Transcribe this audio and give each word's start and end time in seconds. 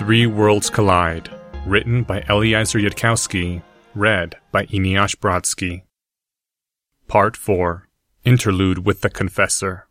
Three 0.00 0.24
Worlds 0.24 0.70
Collide, 0.70 1.28
written 1.66 2.04
by 2.04 2.22
Eliezer 2.22 2.78
Yudkowsky, 2.78 3.62
read 3.94 4.34
by 4.50 4.64
Eneasz 4.64 5.14
Brodsky. 5.14 5.82
Part 7.06 7.36
4 7.36 7.86
Interlude 8.24 8.86
with 8.86 9.02
the 9.02 9.10
Confessor. 9.10 9.88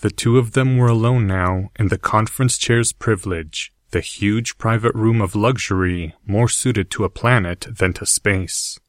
The 0.00 0.10
two 0.10 0.38
of 0.38 0.54
them 0.54 0.76
were 0.76 0.88
alone 0.88 1.28
now 1.28 1.70
in 1.78 1.86
the 1.86 1.98
conference 1.98 2.58
chair's 2.58 2.92
privilege, 2.92 3.72
the 3.92 4.00
huge 4.00 4.58
private 4.58 4.96
room 4.96 5.20
of 5.20 5.36
luxury 5.36 6.16
more 6.26 6.48
suited 6.48 6.90
to 6.90 7.04
a 7.04 7.08
planet 7.08 7.64
than 7.70 7.92
to 7.92 8.06
space. 8.06 8.80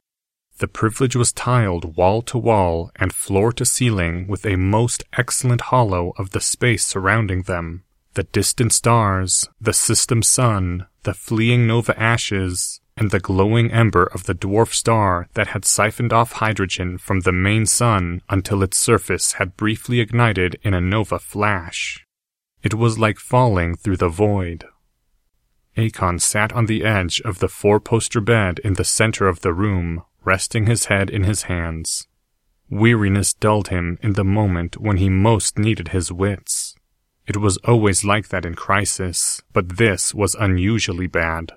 The 0.59 0.67
privilege 0.67 1.15
was 1.15 1.31
tiled 1.31 1.97
wall 1.97 2.23
to 2.23 2.37
wall 2.37 2.89
and 2.95 3.13
floor 3.13 3.51
to 3.53 3.65
ceiling 3.65 4.27
with 4.27 4.43
a 4.43 4.55
most 4.55 5.03
excellent 5.13 5.61
hollow 5.61 6.13
of 6.17 6.31
the 6.31 6.41
space 6.41 6.83
surrounding 6.83 7.43
them. 7.43 7.83
The 8.15 8.23
distant 8.23 8.73
stars, 8.73 9.47
the 9.61 9.73
system 9.73 10.23
sun, 10.23 10.87
the 11.03 11.13
fleeing 11.13 11.67
nova 11.67 11.99
ashes, 11.99 12.81
and 12.97 13.11
the 13.11 13.19
glowing 13.19 13.71
ember 13.71 14.05
of 14.05 14.23
the 14.23 14.33
dwarf 14.33 14.73
star 14.73 15.27
that 15.35 15.49
had 15.49 15.63
siphoned 15.63 16.11
off 16.11 16.31
hydrogen 16.33 16.97
from 16.97 17.19
the 17.19 17.31
main 17.31 17.67
sun 17.67 18.23
until 18.27 18.63
its 18.63 18.77
surface 18.77 19.33
had 19.33 19.55
briefly 19.55 19.99
ignited 19.99 20.59
in 20.63 20.73
a 20.73 20.81
nova 20.81 21.19
flash. 21.19 22.03
It 22.63 22.73
was 22.73 22.97
like 22.97 23.19
falling 23.19 23.75
through 23.75 23.97
the 23.97 24.09
void. 24.09 24.65
Akon 25.77 26.19
sat 26.19 26.51
on 26.53 26.65
the 26.65 26.83
edge 26.83 27.21
of 27.21 27.37
the 27.37 27.47
four 27.47 27.79
poster 27.79 28.19
bed 28.19 28.57
in 28.63 28.73
the 28.73 28.83
center 28.83 29.27
of 29.27 29.41
the 29.41 29.53
room, 29.53 30.01
resting 30.27 30.65
his 30.65 30.85
head 30.85 31.09
in 31.09 31.23
his 31.23 31.43
hands. 31.43 32.05
Weariness 32.69 33.33
dulled 33.33 33.69
him 33.69 33.97
in 34.03 34.13
the 34.13 34.25
moment 34.25 34.77
when 34.77 34.97
he 34.97 35.09
most 35.09 35.57
needed 35.57 35.87
his 35.87 36.11
wits. 36.11 36.75
It 37.25 37.37
was 37.37 37.55
always 37.63 38.03
like 38.03 38.27
that 38.27 38.45
in 38.45 38.53
crisis, 38.53 39.41
but 39.53 39.77
this 39.77 40.13
was 40.13 40.35
unusually 40.35 41.07
bad. 41.07 41.53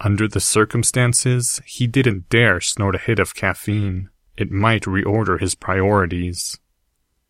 Under 0.00 0.26
the 0.26 0.40
circumstances, 0.40 1.60
he 1.66 1.86
didn't 1.86 2.30
dare 2.30 2.58
snort 2.60 2.94
a 2.94 2.98
hit 2.98 3.18
of 3.18 3.34
caffeine. 3.34 4.08
It 4.34 4.50
might 4.50 4.84
reorder 4.84 5.38
his 5.38 5.54
priorities. 5.54 6.58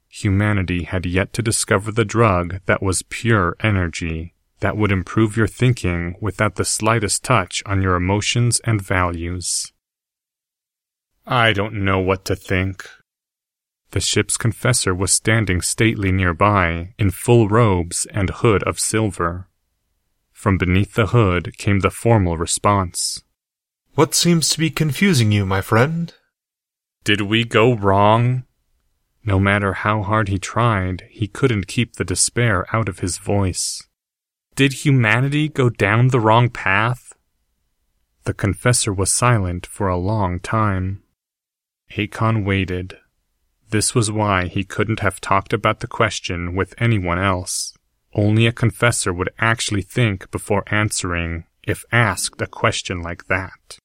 Humanity 0.08 0.84
had 0.84 1.04
yet 1.04 1.32
to 1.32 1.42
discover 1.42 1.90
the 1.90 2.04
drug 2.04 2.60
that 2.66 2.82
was 2.82 3.02
pure 3.02 3.56
energy, 3.60 4.34
that 4.60 4.76
would 4.76 4.92
improve 4.92 5.36
your 5.36 5.48
thinking 5.48 6.14
without 6.20 6.54
the 6.54 6.64
slightest 6.64 7.24
touch 7.24 7.60
on 7.66 7.82
your 7.82 7.96
emotions 7.96 8.60
and 8.64 8.80
values. 8.80 9.73
I 11.26 11.54
don't 11.54 11.84
know 11.84 12.00
what 12.00 12.26
to 12.26 12.36
think. 12.36 12.86
The 13.92 14.00
ship's 14.00 14.36
confessor 14.36 14.94
was 14.94 15.12
standing 15.12 15.62
stately 15.62 16.12
nearby, 16.12 16.94
in 16.98 17.10
full 17.12 17.48
robes 17.48 18.06
and 18.12 18.28
hood 18.28 18.62
of 18.64 18.78
silver. 18.78 19.48
From 20.32 20.58
beneath 20.58 20.94
the 20.94 21.06
hood 21.06 21.56
came 21.56 21.80
the 21.80 21.90
formal 21.90 22.36
response. 22.36 23.22
What 23.94 24.14
seems 24.14 24.50
to 24.50 24.58
be 24.58 24.68
confusing 24.68 25.32
you, 25.32 25.46
my 25.46 25.62
friend? 25.62 26.12
Did 27.04 27.22
we 27.22 27.44
go 27.44 27.74
wrong? 27.74 28.44
No 29.24 29.38
matter 29.38 29.72
how 29.72 30.02
hard 30.02 30.28
he 30.28 30.38
tried, 30.38 31.04
he 31.08 31.26
couldn't 31.26 31.68
keep 31.68 31.94
the 31.94 32.04
despair 32.04 32.66
out 32.74 32.88
of 32.88 32.98
his 32.98 33.16
voice. 33.16 33.82
Did 34.56 34.84
humanity 34.84 35.48
go 35.48 35.70
down 35.70 36.08
the 36.08 36.20
wrong 36.20 36.50
path? 36.50 37.14
The 38.24 38.34
confessor 38.34 38.92
was 38.92 39.10
silent 39.12 39.64
for 39.64 39.88
a 39.88 39.96
long 39.96 40.40
time. 40.40 41.03
Akon 41.96 42.44
waited. 42.44 42.98
This 43.70 43.94
was 43.94 44.10
why 44.10 44.46
he 44.46 44.64
couldn't 44.64 45.00
have 45.00 45.20
talked 45.20 45.52
about 45.52 45.80
the 45.80 45.86
question 45.86 46.54
with 46.54 46.74
anyone 46.78 47.18
else. 47.18 47.72
Only 48.14 48.46
a 48.46 48.52
confessor 48.52 49.12
would 49.12 49.30
actually 49.38 49.82
think 49.82 50.30
before 50.30 50.64
answering 50.68 51.44
if 51.62 51.84
asked 51.90 52.40
a 52.40 52.46
question 52.46 53.00
like 53.00 53.26
that. 53.26 53.78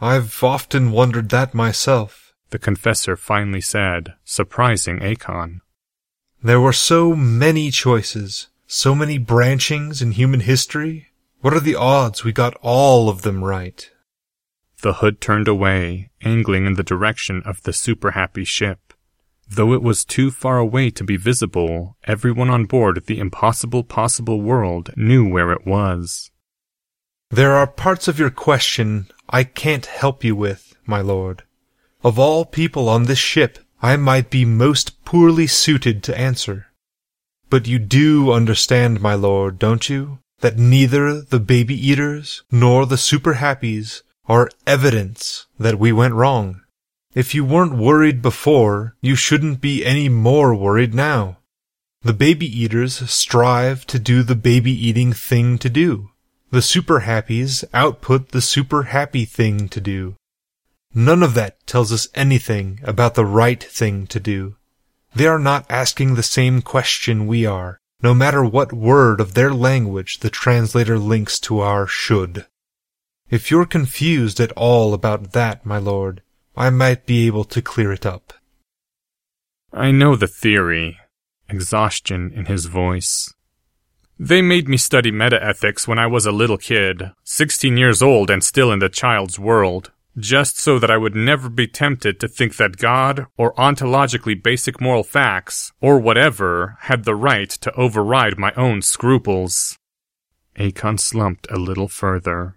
I've 0.00 0.42
often 0.42 0.90
wondered 0.90 1.30
that 1.30 1.54
myself, 1.54 2.34
the 2.50 2.58
confessor 2.58 3.16
finally 3.16 3.62
said, 3.62 4.14
surprising 4.24 4.98
Akon. 5.00 5.60
There 6.42 6.60
were 6.60 6.72
so 6.72 7.16
many 7.16 7.70
choices, 7.70 8.48
so 8.66 8.94
many 8.94 9.18
branchings 9.18 10.02
in 10.02 10.12
human 10.12 10.40
history. 10.40 11.08
What 11.40 11.54
are 11.54 11.60
the 11.60 11.76
odds 11.76 12.24
we 12.24 12.32
got 12.32 12.56
all 12.60 13.08
of 13.08 13.22
them 13.22 13.42
right? 13.42 13.90
The 14.86 15.02
hood 15.02 15.20
turned 15.20 15.48
away, 15.48 16.10
angling 16.22 16.64
in 16.64 16.74
the 16.74 16.84
direction 16.84 17.42
of 17.44 17.60
the 17.64 17.72
super 17.72 18.12
happy 18.12 18.44
ship. 18.44 18.92
Though 19.48 19.72
it 19.72 19.82
was 19.82 20.04
too 20.04 20.30
far 20.30 20.58
away 20.58 20.90
to 20.90 21.02
be 21.02 21.16
visible, 21.16 21.96
everyone 22.04 22.50
on 22.50 22.66
board 22.66 23.02
the 23.06 23.18
impossible 23.18 23.82
possible 23.82 24.40
world 24.40 24.90
knew 24.96 25.28
where 25.28 25.50
it 25.50 25.66
was. 25.66 26.30
There 27.30 27.54
are 27.54 27.66
parts 27.66 28.06
of 28.06 28.20
your 28.20 28.30
question 28.30 29.08
I 29.28 29.42
can't 29.42 29.86
help 29.86 30.22
you 30.22 30.36
with, 30.36 30.76
my 30.86 31.00
lord. 31.00 31.42
Of 32.04 32.16
all 32.16 32.44
people 32.44 32.88
on 32.88 33.06
this 33.06 33.18
ship, 33.18 33.58
I 33.82 33.96
might 33.96 34.30
be 34.30 34.44
most 34.44 35.04
poorly 35.04 35.48
suited 35.48 36.04
to 36.04 36.16
answer. 36.16 36.66
But 37.50 37.66
you 37.66 37.80
do 37.80 38.30
understand, 38.30 39.00
my 39.00 39.14
lord, 39.14 39.58
don't 39.58 39.88
you? 39.88 40.20
That 40.42 40.58
neither 40.58 41.22
the 41.22 41.40
baby 41.40 41.74
eaters 41.74 42.44
nor 42.52 42.86
the 42.86 42.96
super 42.96 43.34
happies 43.34 44.02
are 44.28 44.50
evidence 44.66 45.46
that 45.58 45.78
we 45.78 45.92
went 45.92 46.14
wrong. 46.14 46.62
If 47.14 47.34
you 47.34 47.44
weren't 47.44 47.78
worried 47.78 48.20
before, 48.20 48.96
you 49.00 49.16
shouldn't 49.16 49.60
be 49.60 49.84
any 49.84 50.08
more 50.08 50.54
worried 50.54 50.94
now. 50.94 51.38
The 52.02 52.12
baby 52.12 52.46
eaters 52.46 53.08
strive 53.10 53.86
to 53.86 53.98
do 53.98 54.22
the 54.22 54.34
baby 54.34 54.70
eating 54.70 55.12
thing 55.12 55.58
to 55.58 55.70
do. 55.70 56.10
The 56.50 56.62
super 56.62 57.00
happies 57.00 57.64
output 57.72 58.30
the 58.30 58.40
super 58.40 58.84
happy 58.84 59.24
thing 59.24 59.68
to 59.70 59.80
do. 59.80 60.14
None 60.94 61.22
of 61.22 61.34
that 61.34 61.66
tells 61.66 61.92
us 61.92 62.08
anything 62.14 62.80
about 62.82 63.14
the 63.14 63.24
right 63.24 63.62
thing 63.62 64.06
to 64.08 64.20
do. 64.20 64.56
They 65.14 65.26
are 65.26 65.38
not 65.38 65.66
asking 65.70 66.14
the 66.14 66.22
same 66.22 66.62
question 66.62 67.26
we 67.26 67.46
are, 67.46 67.78
no 68.02 68.14
matter 68.14 68.44
what 68.44 68.72
word 68.72 69.20
of 69.20 69.34
their 69.34 69.52
language 69.52 70.18
the 70.18 70.30
translator 70.30 70.98
links 70.98 71.40
to 71.40 71.60
our 71.60 71.86
should. 71.86 72.46
If 73.28 73.50
you're 73.50 73.66
confused 73.66 74.38
at 74.38 74.52
all 74.52 74.94
about 74.94 75.32
that, 75.32 75.66
my 75.66 75.78
lord, 75.78 76.22
I 76.56 76.70
might 76.70 77.06
be 77.06 77.26
able 77.26 77.44
to 77.44 77.60
clear 77.60 77.90
it 77.92 78.06
up. 78.06 78.32
I 79.72 79.90
know 79.90 80.14
the 80.14 80.28
theory. 80.28 80.98
Exhaustion 81.48 82.32
in 82.32 82.46
his 82.46 82.66
voice. 82.66 83.34
They 84.18 84.42
made 84.42 84.68
me 84.68 84.76
study 84.76 85.10
metaethics 85.10 85.88
when 85.88 85.98
I 85.98 86.06
was 86.06 86.24
a 86.24 86.32
little 86.32 86.56
kid, 86.56 87.10
16 87.24 87.76
years 87.76 88.00
old 88.00 88.30
and 88.30 88.42
still 88.42 88.72
in 88.72 88.78
the 88.78 88.88
child's 88.88 89.38
world, 89.38 89.90
just 90.16 90.58
so 90.58 90.78
that 90.78 90.90
I 90.90 90.96
would 90.96 91.14
never 91.14 91.48
be 91.48 91.66
tempted 91.66 92.18
to 92.20 92.28
think 92.28 92.56
that 92.56 92.78
God, 92.78 93.26
or 93.36 93.54
ontologically 93.54 94.40
basic 94.40 94.80
moral 94.80 95.02
facts, 95.02 95.72
or 95.80 95.98
whatever, 95.98 96.78
had 96.82 97.04
the 97.04 97.16
right 97.16 97.50
to 97.50 97.74
override 97.74 98.38
my 98.38 98.52
own 98.56 98.82
scruples. 98.82 99.78
Akon 100.56 100.98
slumped 100.98 101.46
a 101.50 101.58
little 101.58 101.88
further. 101.88 102.56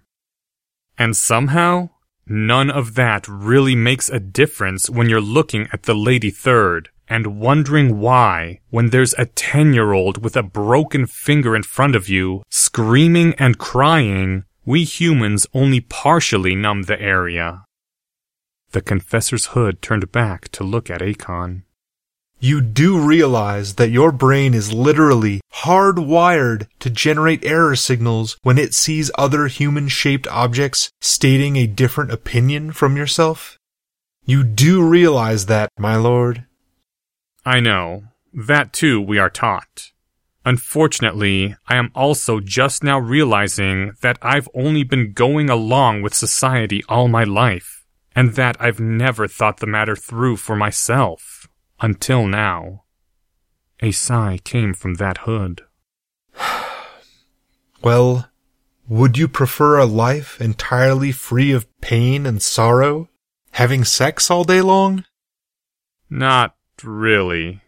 And 1.00 1.16
somehow, 1.16 1.88
none 2.26 2.70
of 2.70 2.94
that 2.94 3.26
really 3.26 3.74
makes 3.74 4.10
a 4.10 4.20
difference 4.20 4.90
when 4.90 5.08
you're 5.08 5.18
looking 5.38 5.66
at 5.72 5.84
the 5.84 5.94
Lady 5.94 6.28
Third 6.28 6.90
and 7.08 7.38
wondering 7.40 8.00
why, 8.00 8.60
when 8.68 8.90
there's 8.90 9.14
a 9.14 9.24
10 9.24 9.72
year 9.72 9.94
old 9.94 10.22
with 10.22 10.36
a 10.36 10.42
broken 10.42 11.06
finger 11.06 11.56
in 11.56 11.62
front 11.62 11.96
of 11.96 12.10
you, 12.10 12.42
screaming 12.50 13.32
and 13.38 13.56
crying, 13.56 14.44
we 14.66 14.84
humans 14.84 15.46
only 15.54 15.80
partially 15.80 16.54
numb 16.54 16.82
the 16.82 17.00
area. 17.00 17.64
The 18.72 18.82
confessor's 18.82 19.46
hood 19.46 19.80
turned 19.80 20.12
back 20.12 20.50
to 20.50 20.64
look 20.64 20.90
at 20.90 21.00
Akon. 21.00 21.62
You 22.42 22.62
do 22.62 22.98
realize 22.98 23.74
that 23.74 23.90
your 23.90 24.10
brain 24.10 24.54
is 24.54 24.72
literally 24.72 25.42
hardwired 25.56 26.68
to 26.78 26.88
generate 26.88 27.44
error 27.44 27.76
signals 27.76 28.38
when 28.42 28.56
it 28.56 28.72
sees 28.72 29.10
other 29.16 29.46
human 29.46 29.88
shaped 29.88 30.26
objects 30.28 30.90
stating 31.02 31.56
a 31.56 31.66
different 31.66 32.10
opinion 32.10 32.72
from 32.72 32.96
yourself? 32.96 33.58
You 34.24 34.42
do 34.42 34.82
realize 34.82 35.46
that, 35.46 35.68
my 35.78 35.96
lord. 35.96 36.46
I 37.44 37.60
know. 37.60 38.04
That 38.32 38.72
too 38.72 39.02
we 39.02 39.18
are 39.18 39.28
taught. 39.28 39.90
Unfortunately, 40.42 41.56
I 41.68 41.76
am 41.76 41.90
also 41.94 42.40
just 42.40 42.82
now 42.82 42.98
realizing 42.98 43.92
that 44.00 44.16
I've 44.22 44.48
only 44.54 44.84
been 44.84 45.12
going 45.12 45.50
along 45.50 46.00
with 46.00 46.14
society 46.14 46.82
all 46.88 47.06
my 47.06 47.24
life, 47.24 47.84
and 48.16 48.32
that 48.36 48.56
I've 48.58 48.80
never 48.80 49.28
thought 49.28 49.58
the 49.58 49.66
matter 49.66 49.94
through 49.94 50.38
for 50.38 50.56
myself. 50.56 51.39
Until 51.80 52.26
now. 52.26 52.84
A 53.80 53.90
sigh 53.90 54.38
came 54.44 54.74
from 54.74 54.94
that 54.94 55.18
hood. 55.18 55.62
well, 57.82 58.30
would 58.86 59.16
you 59.16 59.28
prefer 59.28 59.78
a 59.78 59.86
life 59.86 60.40
entirely 60.40 61.12
free 61.12 61.52
of 61.52 61.66
pain 61.80 62.26
and 62.26 62.42
sorrow? 62.42 63.08
Having 63.52 63.84
sex 63.84 64.30
all 64.30 64.44
day 64.44 64.60
long? 64.60 65.04
Not 66.10 66.56
really. 66.82 67.62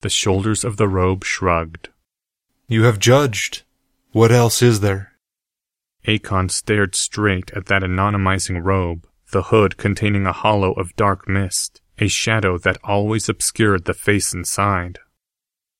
The 0.00 0.08
shoulders 0.08 0.64
of 0.64 0.76
the 0.76 0.88
robe 0.88 1.24
shrugged. 1.24 1.88
You 2.68 2.84
have 2.84 2.98
judged. 2.98 3.62
What 4.12 4.32
else 4.32 4.62
is 4.62 4.80
there? 4.80 5.12
Akon 6.06 6.50
stared 6.50 6.94
straight 6.94 7.50
at 7.50 7.66
that 7.66 7.82
anonymizing 7.82 8.64
robe, 8.64 9.06
the 9.32 9.44
hood 9.44 9.76
containing 9.76 10.26
a 10.26 10.32
hollow 10.32 10.72
of 10.72 10.96
dark 10.96 11.28
mist, 11.28 11.82
a 11.98 12.08
shadow 12.08 12.58
that 12.58 12.78
always 12.84 13.28
obscured 13.28 13.84
the 13.84 13.94
face 13.94 14.32
inside. 14.32 14.98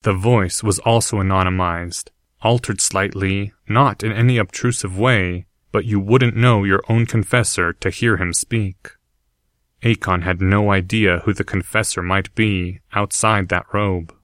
The 0.03 0.15
voice 0.15 0.63
was 0.63 0.79
also 0.81 1.19
anonymized, 1.19 2.11
altered 2.41 2.81
slightly, 2.81 3.53
not 3.69 4.03
in 4.03 4.13
any 4.13 4.39
obtrusive 4.39 4.99
way, 4.99 5.47
but 5.73 5.85
you 5.85 6.01
wouldn't 6.01 6.37
know 6.37 6.65
your 6.65 6.83
own 6.89 7.07
confessor 7.07 7.73
to 7.75 7.91
hear 7.91 8.17
him 8.17 8.33
speak. 8.33 8.91
Akon 9.83 10.23
had 10.23 10.41
no 10.41 10.73
idea 10.73 11.21
who 11.21 11.33
the 11.33 11.45
confessor 11.45 12.03
might 12.03 12.35
be 12.35 12.81
outside 12.93 13.49
that 13.49 13.67
robe. 13.73 14.15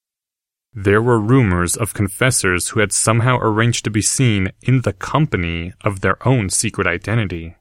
There 0.72 1.02
were 1.02 1.20
rumors 1.20 1.76
of 1.76 1.94
confessors 1.94 2.68
who 2.68 2.80
had 2.80 2.92
somehow 2.92 3.38
arranged 3.38 3.84
to 3.84 3.90
be 3.90 4.02
seen 4.02 4.50
in 4.62 4.80
the 4.80 4.92
company 4.92 5.72
of 5.82 6.00
their 6.00 6.26
own 6.26 6.50
secret 6.50 6.86
identity. 6.86 7.54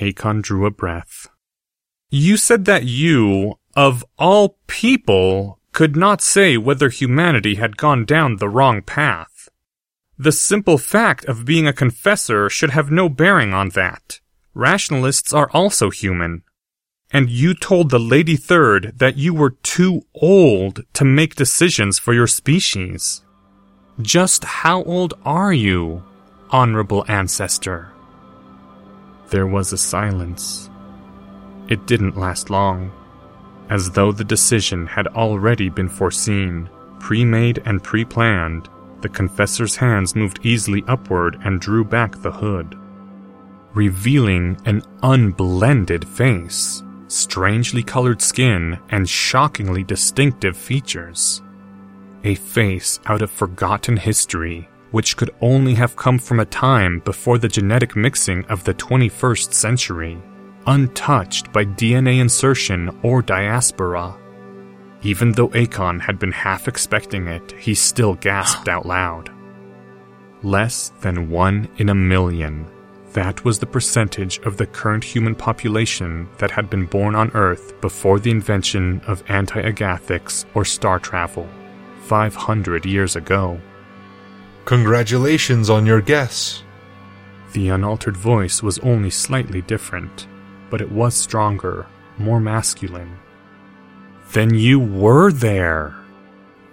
Akon 0.00 0.42
drew 0.42 0.64
a 0.64 0.70
breath. 0.70 1.28
You 2.14 2.36
said 2.36 2.64
that 2.66 2.84
you, 2.84 3.58
of 3.74 4.04
all 4.18 4.56
people, 4.66 5.58
could 5.72 5.96
not 5.96 6.22
say 6.22 6.56
whether 6.56 6.88
humanity 6.88 7.56
had 7.56 7.76
gone 7.76 8.04
down 8.04 8.36
the 8.36 8.48
wrong 8.48 8.82
path. 8.82 9.48
The 10.16 10.32
simple 10.32 10.78
fact 10.78 11.24
of 11.24 11.44
being 11.44 11.66
a 11.66 11.72
confessor 11.72 12.48
should 12.48 12.70
have 12.70 12.90
no 12.90 13.08
bearing 13.08 13.52
on 13.52 13.70
that. 13.70 14.20
Rationalists 14.54 15.32
are 15.32 15.50
also 15.52 15.90
human 15.90 16.44
and 17.14 17.30
you 17.30 17.54
told 17.54 17.90
the 17.90 18.00
Lady 18.00 18.34
Third 18.34 18.92
that 18.96 19.16
you 19.16 19.32
were 19.32 19.50
too 19.62 20.02
old 20.14 20.82
to 20.94 21.04
make 21.04 21.36
decisions 21.36 21.96
for 21.96 22.12
your 22.12 22.26
species. 22.26 23.22
Just 24.02 24.42
how 24.42 24.82
old 24.82 25.14
are 25.24 25.52
you, 25.52 26.02
honorable 26.50 27.04
ancestor? 27.06 27.92
There 29.30 29.46
was 29.46 29.72
a 29.72 29.78
silence. 29.78 30.68
It 31.68 31.86
didn't 31.86 32.16
last 32.16 32.50
long, 32.50 32.92
as 33.70 33.90
though 33.90 34.12
the 34.12 34.24
decision 34.24 34.86
had 34.86 35.06
already 35.08 35.68
been 35.68 35.88
foreseen, 35.88 36.68
pre 37.00 37.24
made 37.24 37.62
and 37.64 37.82
pre 37.82 38.04
planned. 38.04 38.68
The 39.00 39.08
confessor's 39.08 39.76
hands 39.76 40.14
moved 40.14 40.40
easily 40.42 40.82
upward 40.88 41.38
and 41.44 41.60
drew 41.60 41.84
back 41.84 42.16
the 42.22 42.32
hood, 42.32 42.78
revealing 43.74 44.56
an 44.64 44.82
unblended 45.02 46.06
face 46.08 46.82
strangely 47.14 47.82
colored 47.82 48.20
skin, 48.20 48.78
and 48.90 49.08
shockingly 49.08 49.84
distinctive 49.84 50.56
features. 50.56 51.42
A 52.24 52.34
face 52.34 53.00
out 53.06 53.22
of 53.22 53.30
forgotten 53.30 53.96
history, 53.96 54.68
which 54.90 55.16
could 55.16 55.30
only 55.40 55.74
have 55.74 55.96
come 55.96 56.18
from 56.18 56.40
a 56.40 56.44
time 56.44 57.00
before 57.00 57.38
the 57.38 57.48
genetic 57.48 57.96
mixing 57.96 58.44
of 58.46 58.64
the 58.64 58.74
21st 58.74 59.52
century, 59.52 60.18
untouched 60.66 61.52
by 61.52 61.64
DNA 61.64 62.20
insertion 62.20 62.98
or 63.02 63.22
diaspora. 63.22 64.16
Even 65.02 65.32
though 65.32 65.48
Akon 65.50 66.00
had 66.00 66.18
been 66.18 66.32
half 66.32 66.66
expecting 66.66 67.26
it, 67.26 67.52
he 67.52 67.74
still 67.74 68.14
gasped 68.14 68.68
out 68.68 68.86
loud. 68.86 69.30
Less 70.42 70.90
than 71.00 71.30
one 71.30 71.68
in 71.76 71.88
a 71.88 71.94
million 71.94 72.66
that 73.14 73.44
was 73.44 73.60
the 73.60 73.66
percentage 73.66 74.38
of 74.40 74.56
the 74.56 74.66
current 74.66 75.04
human 75.04 75.36
population 75.36 76.28
that 76.38 76.50
had 76.50 76.68
been 76.68 76.84
born 76.84 77.14
on 77.14 77.30
Earth 77.32 77.80
before 77.80 78.18
the 78.18 78.30
invention 78.30 79.00
of 79.06 79.22
anti 79.28 79.62
agathics 79.62 80.44
or 80.52 80.64
star 80.64 80.98
travel, 80.98 81.48
500 82.02 82.84
years 82.84 83.14
ago. 83.14 83.60
Congratulations 84.64 85.70
on 85.70 85.86
your 85.86 86.00
guess. 86.00 86.64
The 87.52 87.68
unaltered 87.68 88.16
voice 88.16 88.64
was 88.64 88.80
only 88.80 89.10
slightly 89.10 89.62
different, 89.62 90.26
but 90.70 90.80
it 90.80 90.90
was 90.90 91.14
stronger, 91.14 91.86
more 92.18 92.40
masculine. 92.40 93.18
Then 94.32 94.54
you 94.54 94.80
were 94.80 95.30
there! 95.32 95.94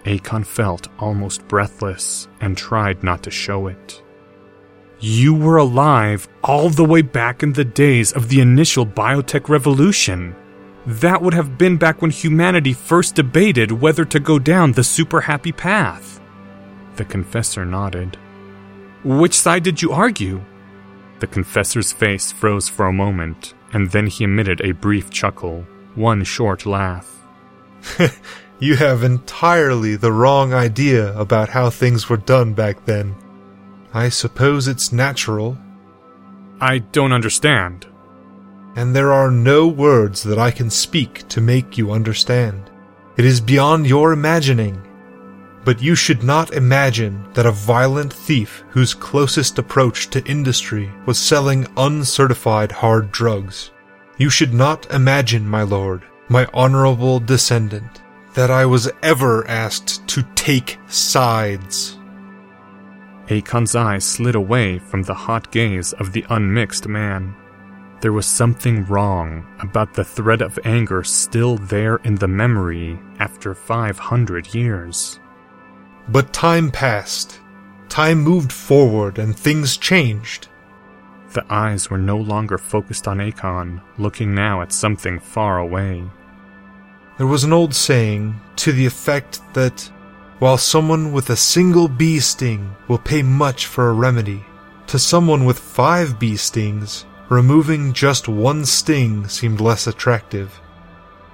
Akon 0.04 0.44
felt 0.44 0.88
almost 0.98 1.46
breathless 1.48 2.28
and 2.40 2.56
tried 2.56 3.02
not 3.02 3.22
to 3.22 3.30
show 3.30 3.68
it. 3.68 4.02
You 4.98 5.34
were 5.34 5.56
alive 5.56 6.28
all 6.42 6.68
the 6.68 6.84
way 6.84 7.02
back 7.02 7.42
in 7.42 7.52
the 7.52 7.64
days 7.64 8.12
of 8.12 8.28
the 8.28 8.40
initial 8.40 8.86
biotech 8.86 9.48
revolution. 9.48 10.34
That 10.86 11.22
would 11.22 11.34
have 11.34 11.58
been 11.58 11.76
back 11.76 12.02
when 12.02 12.10
humanity 12.10 12.72
first 12.72 13.14
debated 13.14 13.72
whether 13.72 14.04
to 14.04 14.20
go 14.20 14.38
down 14.38 14.72
the 14.72 14.84
super 14.84 15.20
happy 15.20 15.52
path. 15.52 16.20
The 16.96 17.04
confessor 17.04 17.64
nodded. 17.64 18.16
Which 19.04 19.34
side 19.34 19.64
did 19.64 19.82
you 19.82 19.92
argue? 19.92 20.44
The 21.18 21.26
confessor's 21.26 21.92
face 21.92 22.30
froze 22.30 22.68
for 22.68 22.86
a 22.86 22.92
moment, 22.92 23.54
and 23.72 23.90
then 23.90 24.06
he 24.06 24.24
emitted 24.24 24.60
a 24.60 24.72
brief 24.72 25.10
chuckle, 25.10 25.66
one 25.94 26.24
short 26.24 26.66
laugh. 26.66 27.22
you 28.58 28.76
have 28.76 29.02
entirely 29.02 29.96
the 29.96 30.12
wrong 30.12 30.52
idea 30.52 31.16
about 31.18 31.48
how 31.48 31.70
things 31.70 32.08
were 32.08 32.16
done 32.16 32.52
back 32.52 32.84
then. 32.84 33.14
I 33.94 34.08
suppose 34.08 34.68
it's 34.68 34.92
natural. 34.92 35.58
I 36.60 36.78
don't 36.78 37.12
understand. 37.12 37.86
And 38.76 38.94
there 38.94 39.12
are 39.12 39.30
no 39.30 39.66
words 39.66 40.22
that 40.22 40.38
I 40.38 40.50
can 40.50 40.70
speak 40.70 41.28
to 41.28 41.40
make 41.40 41.76
you 41.76 41.92
understand. 41.92 42.70
It 43.16 43.24
is 43.24 43.40
beyond 43.40 43.86
your 43.86 44.12
imagining. 44.12 44.80
But 45.64 45.80
you 45.80 45.94
should 45.94 46.24
not 46.24 46.52
imagine 46.52 47.24
that 47.34 47.46
a 47.46 47.52
violent 47.52 48.12
thief 48.12 48.64
whose 48.70 48.94
closest 48.94 49.58
approach 49.58 50.08
to 50.10 50.24
industry 50.26 50.90
was 51.06 51.18
selling 51.18 51.66
uncertified 51.76 52.72
hard 52.72 53.12
drugs. 53.12 53.70
You 54.18 54.28
should 54.28 54.52
not 54.52 54.92
imagine, 54.92 55.46
my 55.46 55.62
lord, 55.62 56.02
my 56.28 56.46
honorable 56.52 57.20
descendant, 57.20 58.02
that 58.34 58.50
I 58.50 58.66
was 58.66 58.90
ever 59.02 59.46
asked 59.46 60.06
to 60.08 60.22
take 60.34 60.78
sides. 60.88 61.98
Akon's 63.28 63.76
eyes 63.76 64.04
slid 64.04 64.34
away 64.34 64.78
from 64.78 65.02
the 65.02 65.14
hot 65.14 65.50
gaze 65.52 65.92
of 65.94 66.12
the 66.12 66.24
unmixed 66.28 66.88
man. 66.88 67.34
There 68.00 68.12
was 68.12 68.26
something 68.26 68.84
wrong 68.86 69.46
about 69.60 69.94
the 69.94 70.04
thread 70.04 70.42
of 70.42 70.58
anger 70.64 71.04
still 71.04 71.56
there 71.56 71.96
in 71.98 72.16
the 72.16 72.26
memory 72.26 72.98
after 73.20 73.54
500 73.54 74.54
years. 74.54 75.20
But 76.08 76.32
time 76.32 76.70
passed. 76.70 77.40
Time 77.88 78.22
moved 78.22 78.52
forward 78.52 79.18
and 79.18 79.36
things 79.36 79.76
changed. 79.76 80.48
The 81.32 81.44
eyes 81.50 81.90
were 81.90 81.98
no 81.98 82.16
longer 82.16 82.58
focused 82.58 83.08
on 83.08 83.18
Akon, 83.18 83.80
looking 83.98 84.34
now 84.34 84.60
at 84.60 84.72
something 84.72 85.18
far 85.18 85.58
away. 85.58 86.04
There 87.18 87.26
was 87.26 87.44
an 87.44 87.52
old 87.52 87.74
saying 87.74 88.40
to 88.56 88.72
the 88.72 88.86
effect 88.86 89.40
that 89.54 89.90
while 90.38 90.58
someone 90.58 91.12
with 91.12 91.30
a 91.30 91.36
single 91.36 91.86
bee 91.86 92.18
sting 92.18 92.74
will 92.88 92.98
pay 92.98 93.22
much 93.22 93.66
for 93.66 93.88
a 93.88 93.92
remedy, 93.92 94.44
to 94.88 94.98
someone 94.98 95.44
with 95.44 95.58
five 95.58 96.18
bee 96.18 96.36
stings, 96.36 97.04
removing 97.28 97.92
just 97.92 98.28
one 98.28 98.64
sting 98.64 99.28
seemed 99.28 99.60
less 99.60 99.86
attractive. 99.86 100.60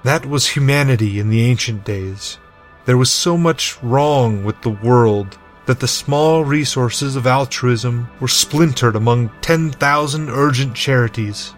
That 0.05 0.27
was 0.27 0.49
humanity 0.49 1.19
in 1.19 1.31
the 1.31 1.41
ancient 1.43 1.85
days. 1.85 2.39
There 2.89 2.97
was 2.97 3.13
so 3.13 3.37
much 3.37 3.77
wrong 3.83 4.47
with 4.47 4.63
the 4.63 4.71
world 4.71 5.37
that 5.67 5.79
the 5.79 5.87
small 5.87 6.43
resources 6.43 7.17
of 7.17 7.27
altruism 7.27 8.09
were 8.19 8.29
splintered 8.29 8.97
among 8.97 9.31
10,000 9.43 10.31
urgent 10.31 10.75
charities, 10.75 11.53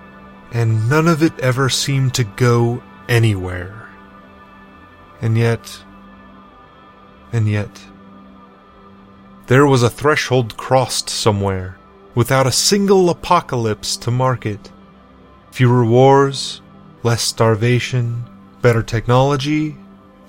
and 0.50 0.90
none 0.90 1.06
of 1.06 1.22
it 1.22 1.38
ever 1.38 1.68
seemed 1.68 2.14
to 2.14 2.24
go 2.24 2.82
anywhere. 3.08 3.88
And 5.22 5.38
yet, 5.38 5.84
and 7.32 7.48
yet, 7.48 7.80
there 9.46 9.68
was 9.68 9.84
a 9.84 9.88
threshold 9.88 10.56
crossed 10.56 11.08
somewhere, 11.08 11.78
without 12.12 12.48
a 12.48 12.62
single 12.70 13.08
apocalypse 13.08 13.96
to 13.98 14.10
mark 14.10 14.46
it. 14.46 14.72
Fewer 15.52 15.84
wars, 15.84 16.60
less 17.04 17.22
starvation, 17.22 18.24
better 18.62 18.82
technology, 18.82 19.76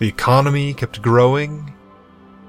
the 0.01 0.08
economy 0.08 0.74
kept 0.74 1.00
growing. 1.03 1.72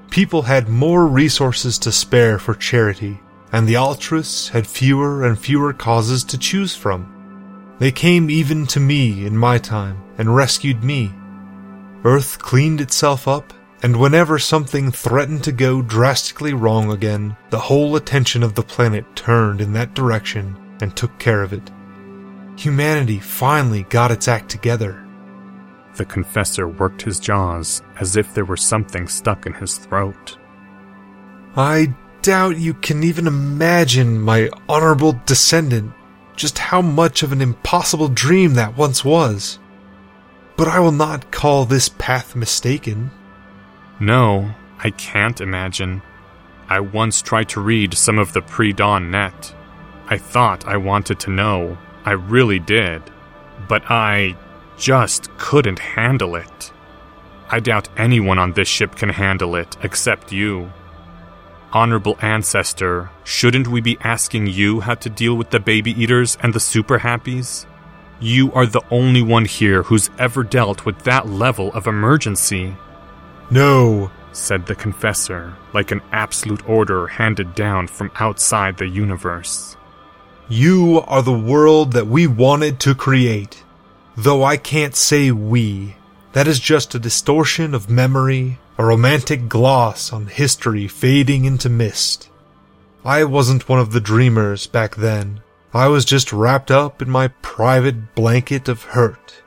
People 0.09 0.41
had 0.41 0.71
more 0.71 1.07
resources 1.07 1.79
to 1.81 1.93
spare 1.93 2.39
for 2.39 2.55
charity, 2.55 3.21
and 3.53 3.69
the 3.69 3.77
altruists 3.77 4.49
had 4.49 4.67
fewer 4.67 5.27
and 5.27 5.39
fewer 5.39 5.75
causes 5.75 6.25
to 6.25 6.39
choose 6.39 6.75
from. 6.75 7.77
They 7.79 7.93
came 7.93 8.31
even 8.31 8.67
to 8.69 8.81
me 8.81 9.27
in 9.27 9.37
my 9.37 9.59
time 9.59 10.03
and 10.17 10.35
rescued 10.35 10.83
me. 10.83 11.13
Earth 12.07 12.39
cleaned 12.39 12.81
itself 12.81 13.29
up 13.29 13.53
and 13.83 14.01
whenever 14.01 14.39
something 14.39 14.91
threatened 14.91 15.45
to 15.45 15.53
go 15.53 15.83
drastically 15.83 16.55
wrong 16.55 16.91
again, 16.91 17.37
the 17.51 17.59
whole 17.59 17.97
attention 17.97 18.43
of 18.43 18.55
the 18.55 18.63
planet 18.63 19.05
turned 19.15 19.61
in 19.61 19.75
that 19.75 19.93
direction 19.93 20.57
and 20.81 20.97
took 20.97 21.19
care 21.19 21.43
of 21.43 21.53
it. 21.53 21.71
Humanity 22.57 23.21
finally 23.21 23.83
got 23.91 24.11
its 24.11 24.27
act 24.27 24.49
together. 24.49 25.07
The 25.95 26.05
confessor 26.05 26.67
worked 26.67 27.03
his 27.03 27.21
jaws 27.21 27.83
as 28.01 28.17
if 28.17 28.33
there 28.33 28.45
were 28.45 28.57
something 28.57 29.09
stuck 29.09 29.47
in 29.47 29.53
his 29.55 29.77
throat. 29.77 30.39
I 31.55 31.95
doubt 32.23 32.57
you 32.57 32.73
can 32.75 33.03
even 33.03 33.27
imagine, 33.27 34.21
my 34.21 34.49
honorable 34.69 35.21
descendant, 35.27 35.93
just 36.35 36.59
how 36.59 36.81
much 36.81 37.23
of 37.23 37.33
an 37.33 37.43
impossible 37.43 38.09
dream 38.09 38.55
that 38.55 38.77
once 38.77 39.05
was. 39.05 39.59
But 40.57 40.69
I 40.69 40.81
will 40.81 40.93
not 40.93 41.31
call 41.31 41.65
this 41.65 41.89
path 41.89 42.35
mistaken. 42.35 43.11
No, 44.01 44.55
I 44.79 44.91
can't 44.91 45.41
imagine. 45.41 46.03
I 46.69 46.81
once 46.81 47.21
tried 47.21 47.51
to 47.51 47.61
read 47.61 47.95
some 47.95 48.19
of 48.19 48.33
the 48.33 48.43
pre 48.43 48.73
dawn 48.73 49.11
net. 49.11 49.55
I 50.07 50.19
thought 50.19 50.67
I 50.67 50.77
wanted 50.79 51.21
to 51.21 51.31
know. 51.31 51.77
I 52.05 52.13
really 52.13 52.59
did. 52.59 53.03
But 53.69 53.83
I 53.91 54.37
just 54.83 55.31
couldn't 55.39 55.79
handle 55.79 56.35
it. 56.35 56.73
I 57.49 57.61
doubt 57.61 57.89
anyone 57.97 58.41
on 58.41 58.55
this 58.55 58.67
ship 58.67 58.97
can 58.97 59.11
handle 59.11 59.55
it 59.55 59.77
except 59.81 60.33
you. 60.33 60.73
Honorable 61.73 62.19
ancestor, 62.21 63.11
shouldn't 63.23 63.69
we 63.69 63.81
be 63.81 63.97
asking 64.01 64.49
you 64.49 64.81
how 64.81 64.95
to 64.97 65.09
deal 65.09 65.37
with 65.37 65.51
the 65.51 65.61
baby 65.61 65.93
eaters 65.93 66.37
and 66.43 66.53
the 66.53 66.59
super 66.59 66.99
happies? 66.99 67.65
You 68.19 68.53
are 68.55 68.67
the 68.67 68.83
only 68.91 69.23
one 69.23 69.45
here 69.45 69.85
who's 69.85 70.11
ever 70.19 70.43
dealt 70.43 70.85
with 70.85 70.99
that 71.05 71.29
level 71.29 71.73
of 71.75 71.87
emergency. 71.87 72.75
No, 73.53 74.11
said 74.33 74.67
the 74.67 74.75
confessor, 74.75 75.55
like 75.73 75.93
an 75.93 76.03
absolute 76.11 76.69
order 76.69 77.07
handed 77.07 77.55
down 77.55 77.87
from 77.87 78.11
outside 78.17 78.79
the 78.79 78.89
universe. 78.89 79.77
You 80.49 81.05
are 81.07 81.23
the 81.23 81.39
world 81.39 81.93
that 81.93 82.09
we 82.09 82.27
wanted 82.27 82.81
to 82.81 82.97
create. 82.97 83.62
Though 84.17 84.45
I 84.45 84.57
can't 84.57 84.95
say 84.95 85.31
we. 85.31 85.97
That 86.33 86.49
is 86.49 86.61
just 86.61 86.95
a 86.95 86.99
distortion 86.99 87.75
of 87.75 87.91
memory, 87.91 88.59
a 88.79 88.85
romantic 88.85 89.49
gloss 89.49 90.13
on 90.13 90.27
history 90.27 90.89
fading 90.89 91.45
into 91.45 91.69
mist. 91.69 92.29
I 93.05 93.25
wasn't 93.25 93.69
one 93.69 93.81
of 93.81 93.93
the 93.93 94.01
dreamers 94.01 94.67
back 94.67 94.97
then. 94.97 95.41
I 95.75 95.89
was 95.89 96.05
just 96.05 96.33
wrapped 96.33 96.71
up 96.71 97.01
in 97.01 97.11
my 97.11 97.29
private 97.43 98.15
blanket 98.15 98.69
of 98.69 98.83
hurt. 98.83 99.43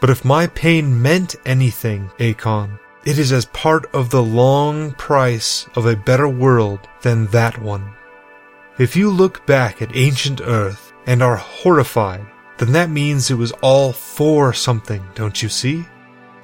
But 0.00 0.10
if 0.10 0.24
my 0.24 0.46
pain 0.48 1.00
meant 1.00 1.36
anything, 1.44 2.10
Akon, 2.18 2.78
it 3.04 3.18
is 3.18 3.32
as 3.32 3.46
part 3.46 3.86
of 3.94 4.10
the 4.10 4.22
long 4.22 4.92
price 4.92 5.66
of 5.76 5.86
a 5.86 5.96
better 5.96 6.28
world 6.28 6.80
than 7.02 7.26
that 7.28 7.60
one. 7.60 7.94
If 8.78 8.96
you 8.96 9.10
look 9.10 9.46
back 9.46 9.80
at 9.80 9.94
ancient 9.96 10.40
Earth 10.40 10.92
and 11.06 11.22
are 11.22 11.36
horrified, 11.36 12.26
then 12.60 12.72
that 12.72 12.90
means 12.90 13.30
it 13.30 13.34
was 13.34 13.52
all 13.62 13.90
for 13.90 14.52
something, 14.52 15.02
don't 15.14 15.42
you 15.42 15.48
see? 15.48 15.86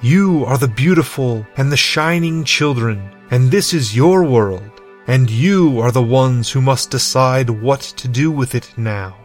You 0.01 0.45
are 0.45 0.57
the 0.57 0.67
beautiful 0.67 1.45
and 1.57 1.71
the 1.71 1.77
shining 1.77 2.43
children, 2.43 3.15
and 3.29 3.51
this 3.51 3.71
is 3.71 3.95
your 3.95 4.23
world, 4.23 4.81
and 5.05 5.29
you 5.29 5.79
are 5.79 5.91
the 5.91 6.01
ones 6.01 6.51
who 6.51 6.59
must 6.59 6.89
decide 6.89 7.49
what 7.49 7.81
to 7.81 8.07
do 8.07 8.31
with 8.31 8.55
it 8.55 8.73
now. 8.77 9.15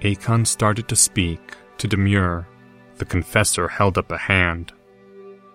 Akon 0.00 0.46
started 0.46 0.86
to 0.88 0.96
speak, 0.96 1.56
to 1.78 1.88
demur. 1.88 2.46
The 2.98 3.04
confessor 3.04 3.66
held 3.66 3.98
up 3.98 4.12
a 4.12 4.16
hand. 4.16 4.72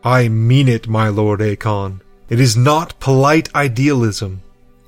I 0.03 0.27
mean 0.27 0.67
it, 0.67 0.87
my 0.87 1.07
lord 1.07 1.39
Akon. 1.39 2.01
It 2.27 2.41
is 2.41 2.57
not 2.57 2.99
polite 2.99 3.53
idealism. 3.55 4.41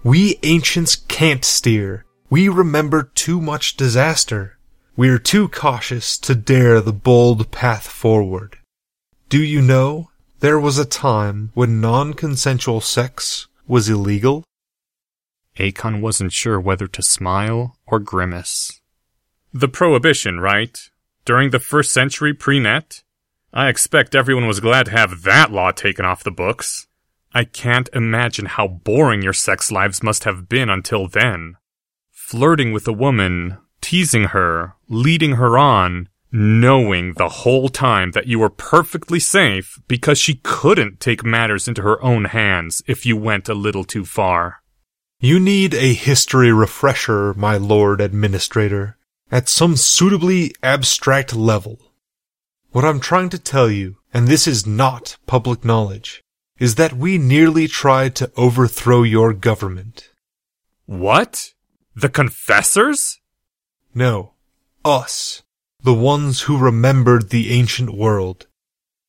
We 0.04 0.40
ancients 0.44 0.96
can't 0.96 1.46
steer. 1.46 2.04
We 2.30 2.50
remember 2.50 3.04
too 3.16 3.40
much 3.40 3.78
disaster. 3.78 4.58
We're 4.96 5.18
too 5.18 5.48
cautious 5.48 6.20
to 6.20 6.36
dare 6.36 6.80
the 6.80 6.94
bold 6.94 7.50
path 7.50 7.88
forward. 7.88 8.60
Do 9.28 9.42
you 9.44 9.60
know, 9.60 10.12
there 10.40 10.60
was 10.60 10.78
a 10.78 10.86
time 10.86 11.50
when 11.56 11.82
non-consensual 11.82 12.82
sex 12.82 13.48
was 13.68 13.90
illegal? 13.90 14.44
Akon 15.58 16.00
wasn't 16.00 16.32
sure 16.32 16.60
whether 16.60 16.86
to 16.86 17.02
smile 17.02 17.76
or 17.88 17.98
grimace. 17.98 18.82
The 19.52 19.68
prohibition, 19.68 20.40
right? 20.40 20.78
During 21.26 21.50
the 21.50 21.60
first 21.60 21.92
century 21.92 22.36
pre-net? 22.36 23.02
I 23.52 23.70
expect 23.70 24.14
everyone 24.14 24.46
was 24.46 24.60
glad 24.60 24.86
to 24.86 24.92
have 24.92 25.24
that 25.24 25.52
law 25.52 25.72
taken 25.72 26.06
off 26.06 26.24
the 26.24 26.30
books. 26.30 26.86
I 27.34 27.46
can't 27.46 27.90
imagine 27.94 28.46
how 28.46 28.68
boring 28.68 29.24
your 29.24 29.34
sex 29.34 29.72
lives 29.72 30.04
must 30.04 30.24
have 30.24 30.48
been 30.48 30.70
until 30.70 31.08
then. 31.08 31.56
Flirting 32.12 32.72
with 32.72 32.88
a 32.88 32.94
woman, 32.94 33.58
teasing 33.84 34.24
her, 34.30 34.74
leading 34.90 35.34
her 35.34 35.58
on, 35.58 36.10
knowing 36.32 37.14
the 37.14 37.30
whole 37.30 37.70
time 37.70 38.12
that 38.12 38.26
you 38.26 38.40
were 38.40 38.50
perfectly 38.50 39.20
safe 39.20 39.80
because 39.88 40.18
she 40.18 40.40
couldn't 40.42 41.00
take 41.00 41.24
matters 41.24 41.68
into 41.68 41.84
her 41.84 42.02
own 42.02 42.26
hands 42.26 42.82
if 42.88 43.06
you 43.06 43.16
went 43.16 43.48
a 43.48 43.54
little 43.54 43.84
too 43.84 44.04
far. 44.04 44.64
You 45.20 45.40
need 45.40 45.76
a 45.76 45.94
history 45.94 46.52
refresher, 46.52 47.36
my 47.36 47.58
lord 47.58 48.02
administrator, 48.02 48.98
at 49.32 49.48
some 49.48 49.76
suitably 49.76 50.54
abstract 50.64 51.36
level. 51.36 51.80
What 52.72 52.84
I'm 52.84 53.00
trying 53.00 53.30
to 53.30 53.38
tell 53.38 53.70
you, 53.70 53.98
and 54.12 54.28
this 54.28 54.48
is 54.48 54.66
not 54.66 55.18
public 55.28 55.64
knowledge, 55.64 56.24
is 56.58 56.76
that 56.76 56.94
we 56.94 57.18
nearly 57.18 57.68
tried 57.68 58.16
to 58.16 58.32
overthrow 58.36 59.04
your 59.04 59.34
government. 59.34 60.10
What? 60.86 61.54
The 61.96 62.10
confessors? 62.10 63.20
No. 63.94 64.34
Us. 64.84 65.44
The 65.82 65.94
ones 65.94 66.42
who 66.42 66.58
remembered 66.58 67.30
the 67.30 67.52
ancient 67.52 67.94
world. 67.94 68.48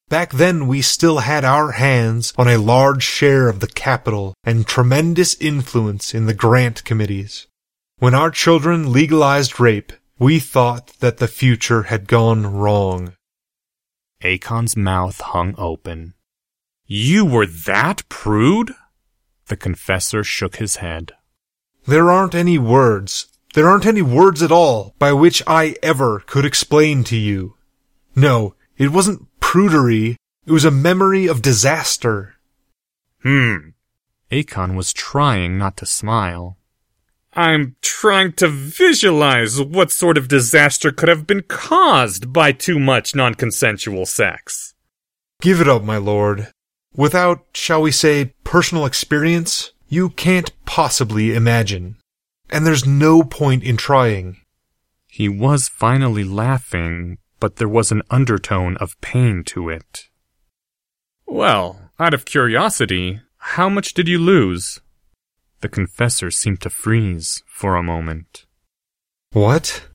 Back 0.09 0.33
then 0.33 0.67
we 0.67 0.83
still 0.83 1.19
had 1.19 1.45
our 1.45 1.73
hands 1.73 2.33
on 2.37 2.49
a 2.49 2.59
large 2.59 3.03
share 3.03 3.49
of 3.49 3.61
the 3.61 3.67
capital 3.67 4.35
and 4.45 4.67
tremendous 4.67 5.35
influence 5.41 6.15
in 6.15 6.27
the 6.27 6.35
grant 6.35 6.85
committees. 6.85 7.47
When 7.99 8.15
our 8.15 8.31
children 8.31 8.93
legalized 8.93 9.59
rape, 9.59 9.93
we 10.19 10.39
thought 10.39 10.89
that 11.01 11.19
the 11.19 11.29
future 11.29 11.85
had 11.85 12.07
gone 12.07 12.47
wrong. 12.47 13.15
Akon's 14.23 14.77
mouth 14.77 15.21
hung 15.21 15.55
open. 15.59 16.15
You 16.87 17.25
were 17.25 17.47
that 17.47 18.09
prude? 18.09 18.73
The 19.47 19.57
confessor 19.57 20.23
shook 20.23 20.57
his 20.57 20.77
head. 20.77 21.13
There 21.87 22.11
aren't 22.11 22.35
any 22.35 22.59
words. 22.59 23.27
There 23.55 23.69
aren't 23.69 23.87
any 23.87 24.03
words 24.03 24.43
at 24.43 24.51
all 24.51 24.97
by 24.99 25.13
which 25.13 25.41
I 25.47 25.77
ever 25.81 26.21
could 26.27 26.45
explain 26.45 27.05
to 27.05 27.17
you. 27.17 27.55
No, 28.17 28.57
it 28.77 28.91
wasn't 28.91 29.29
prudery. 29.39 30.17
It 30.45 30.53
was 30.53 30.65
a 30.65 30.73
memory 30.73 31.29
of 31.29 31.41
disaster. 31.41 32.35
Hmm. 33.23 33.71
Akon 34.33 34.75
was 34.75 34.93
trying 34.93 35.57
not 35.57 35.77
to 35.77 35.87
smile. 35.87 36.59
I'm 37.35 37.77
trying 37.81 38.33
to 38.35 38.49
visualize 38.49 39.61
what 39.61 39.93
sort 39.93 40.19
of 40.19 40.27
disaster 40.27 40.91
could 40.91 41.09
have 41.09 41.25
been 41.27 41.43
caused 41.43 42.33
by 42.33 42.51
too 42.51 42.81
much 42.81 43.15
non-consensual 43.15 44.07
sex. 44.07 44.75
Give 45.41 45.61
it 45.61 45.69
up, 45.69 45.85
my 45.85 45.97
lord. 45.97 46.49
Without, 46.97 47.45
shall 47.55 47.83
we 47.83 47.93
say, 47.93 48.35
personal 48.43 48.85
experience, 48.85 49.71
you 49.89 50.11
can't 50.11 50.51
possibly 50.65 51.35
imagine. 51.35 51.97
And 52.51 52.67
there's 52.67 52.87
no 52.87 53.23
point 53.23 53.63
in 53.63 53.77
trying. 53.77 54.37
He 55.07 55.29
was 55.29 55.69
finally 55.69 56.25
laughing, 56.25 57.19
but 57.41 57.57
there 57.57 57.69
was 57.69 57.93
an 57.93 58.03
undertone 58.11 58.77
of 58.79 59.01
pain 59.01 59.45
to 59.45 59.69
it. 59.69 60.09
Well, 61.27 61.91
out 61.99 62.15
of 62.15 62.25
curiosity, 62.25 63.21
how 63.39 63.69
much 63.69 63.95
did 63.95 64.09
you 64.09 64.19
lose? 64.19 64.81
The 65.61 65.69
confessor 65.69 66.31
seemed 66.31 66.61
to 66.63 66.71
freeze 66.71 67.43
for 67.47 67.77
a 67.77 67.83
moment. 67.83 68.47
What? 69.33 69.89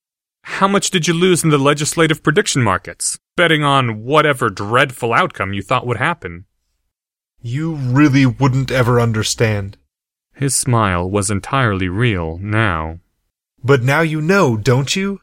How 0.44 0.68
much 0.68 0.90
did 0.90 1.08
you 1.08 1.14
lose 1.14 1.44
in 1.44 1.50
the 1.50 1.58
legislative 1.58 2.24
prediction 2.24 2.64
markets, 2.64 3.20
betting 3.38 3.64
on 3.64 4.04
whatever 4.04 4.50
dreadful 4.50 5.14
outcome 5.14 5.54
you 5.54 5.62
thought 5.62 5.86
would 5.86 5.98
happen? 5.98 6.46
You 7.42 7.74
really 7.74 8.26
wouldn't 8.26 8.72
ever 8.72 9.00
understand. 9.00 9.78
His 10.40 10.56
smile 10.56 11.10
was 11.10 11.30
entirely 11.30 11.90
real 11.90 12.38
now. 12.38 13.02
But 13.62 13.84
now 13.84 14.00
you 14.00 14.22
know, 14.22 14.56
don't 14.56 14.96
you? 14.96 15.20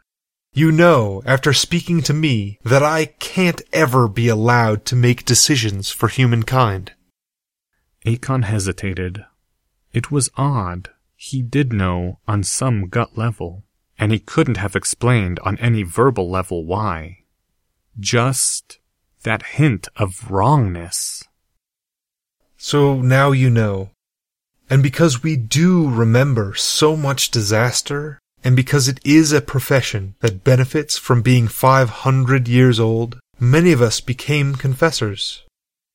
You 0.53 0.71
know, 0.71 1.23
after 1.25 1.55
speaking 1.55 2.03
to 2.03 2.13
me, 2.13 2.59
that 2.65 2.83
I 2.83 3.07
can't 3.19 3.63
ever 3.73 4.09
be 4.09 4.29
allowed 4.29 4.85
to 4.85 4.95
make 4.95 5.25
decisions 5.25 5.91
for 5.91 6.09
humankind. 6.09 6.93
Akon 8.05 8.45
hesitated, 8.45 9.25
it 9.91 10.11
was 10.11 10.29
odd. 10.37 10.91
He 11.15 11.41
did 11.41 11.73
know 11.73 12.19
on 12.29 12.43
some 12.43 12.89
gut 12.89 13.17
level, 13.17 13.65
and 13.99 14.13
he 14.13 14.19
couldn't 14.19 14.59
have 14.59 14.77
explained 14.77 15.41
on 15.41 15.57
any 15.61 15.83
verbal 15.83 16.31
level 16.31 16.67
why. 16.67 17.21
Just 17.99 18.81
that 19.23 19.57
hint 19.57 19.89
of 19.97 20.31
wrongness. 20.31 21.25
So 22.59 23.01
now 23.01 23.33
you 23.33 23.49
know. 23.49 23.93
And 24.69 24.83
because 24.83 25.23
we 25.23 25.37
do 25.37 25.89
remember 25.89 26.55
so 26.55 26.97
much 26.97 27.31
disaster, 27.31 28.19
and 28.43 28.57
because 28.57 28.89
it 28.89 29.01
is 29.05 29.33
a 29.33 29.41
profession 29.41 30.15
that 30.21 30.45
benefits 30.45 30.99
from 30.99 31.23
being 31.23 31.49
500 31.49 32.49
years 32.49 32.81
old, 32.81 33.19
many 33.39 33.73
of 33.73 33.83
us 33.83 34.01
became 34.01 34.55
confessors. 34.55 35.45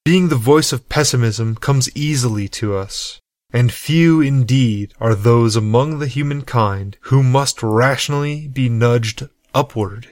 Being 0.04 0.30
the 0.30 0.36
voice 0.36 0.74
of 0.74 0.90
pessimism 0.90 1.56
comes 1.56 1.96
easily 1.96 2.48
to 2.50 2.76
us, 2.76 3.20
and 3.54 3.72
few 3.72 4.22
indeed 4.22 4.94
are 5.00 5.16
those 5.16 5.56
among 5.56 6.00
the 6.00 6.08
humankind 6.08 6.98
who 7.02 7.22
must 7.22 7.62
rationally 7.62 8.48
be 8.48 8.70
nudged 8.70 9.28
upward. 9.54 10.08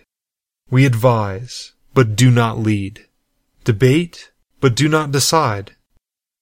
We 0.69 0.85
advise, 0.85 1.73
but 1.93 2.15
do 2.15 2.29
not 2.29 2.59
lead. 2.59 3.05
Debate, 3.63 4.31
but 4.59 4.75
do 4.75 4.87
not 4.87 5.11
decide. 5.11 5.75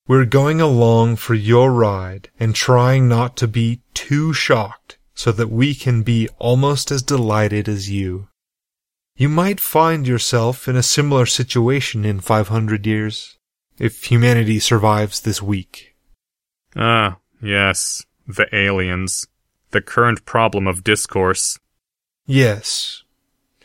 We're 0.08 0.26
going 0.26 0.62
along 0.62 1.18
for 1.18 1.34
your 1.34 1.72
ride 1.74 2.30
and 2.40 2.56
trying 2.56 3.10
not 3.10 3.36
to 3.38 3.48
be 3.48 3.82
too 3.94 4.32
shocked 4.32 4.98
so 5.14 5.34
that 5.34 5.50
we 5.50 5.76
can 5.76 6.02
be 6.02 6.30
almost 6.40 6.92
as 6.92 7.04
delighted 7.04 7.68
as 7.68 7.90
you. 7.90 8.30
You 9.18 9.28
might 9.28 9.60
find 9.60 10.08
yourself 10.08 10.70
in 10.70 10.78
a 10.78 10.84
similar 10.84 11.26
situation 11.26 12.06
in 12.06 12.22
500 12.22 12.86
years, 12.86 13.38
if 13.80 14.06
humanity 14.06 14.60
survives 14.60 15.20
this 15.20 15.42
week. 15.42 15.96
Ah, 16.76 17.18
yes, 17.42 18.06
the 18.26 18.48
aliens. 18.56 19.28
The 19.72 19.82
current 19.82 20.24
problem 20.24 20.68
of 20.68 20.86
discourse. 20.86 21.60
Yes. 22.26 23.04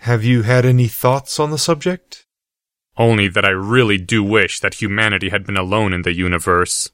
Have 0.01 0.25
you 0.25 0.43
had 0.43 0.65
any 0.65 0.89
thoughts 0.89 1.39
on 1.39 1.53
the 1.53 1.59
subject? 1.59 2.22
Only 2.97 3.29
that 3.29 3.45
I 3.45 3.51
really 3.51 3.99
do 3.99 4.23
wish 4.23 4.61
that 4.61 4.75
humanity 4.75 5.31
had 5.31 5.47
been 5.47 5.57
alone 5.57 5.93
in 5.93 6.03
the 6.03 6.15
universe. 6.15 6.91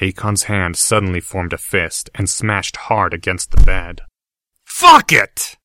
Akon's 0.00 0.44
hand 0.44 0.76
suddenly 0.76 1.20
formed 1.20 1.52
a 1.52 1.58
fist 1.58 2.10
and 2.14 2.28
smashed 2.28 2.76
hard 2.76 3.14
against 3.14 3.50
the 3.50 3.64
bed. 3.64 4.02
Fuck 4.64 5.12
it! 5.12 5.56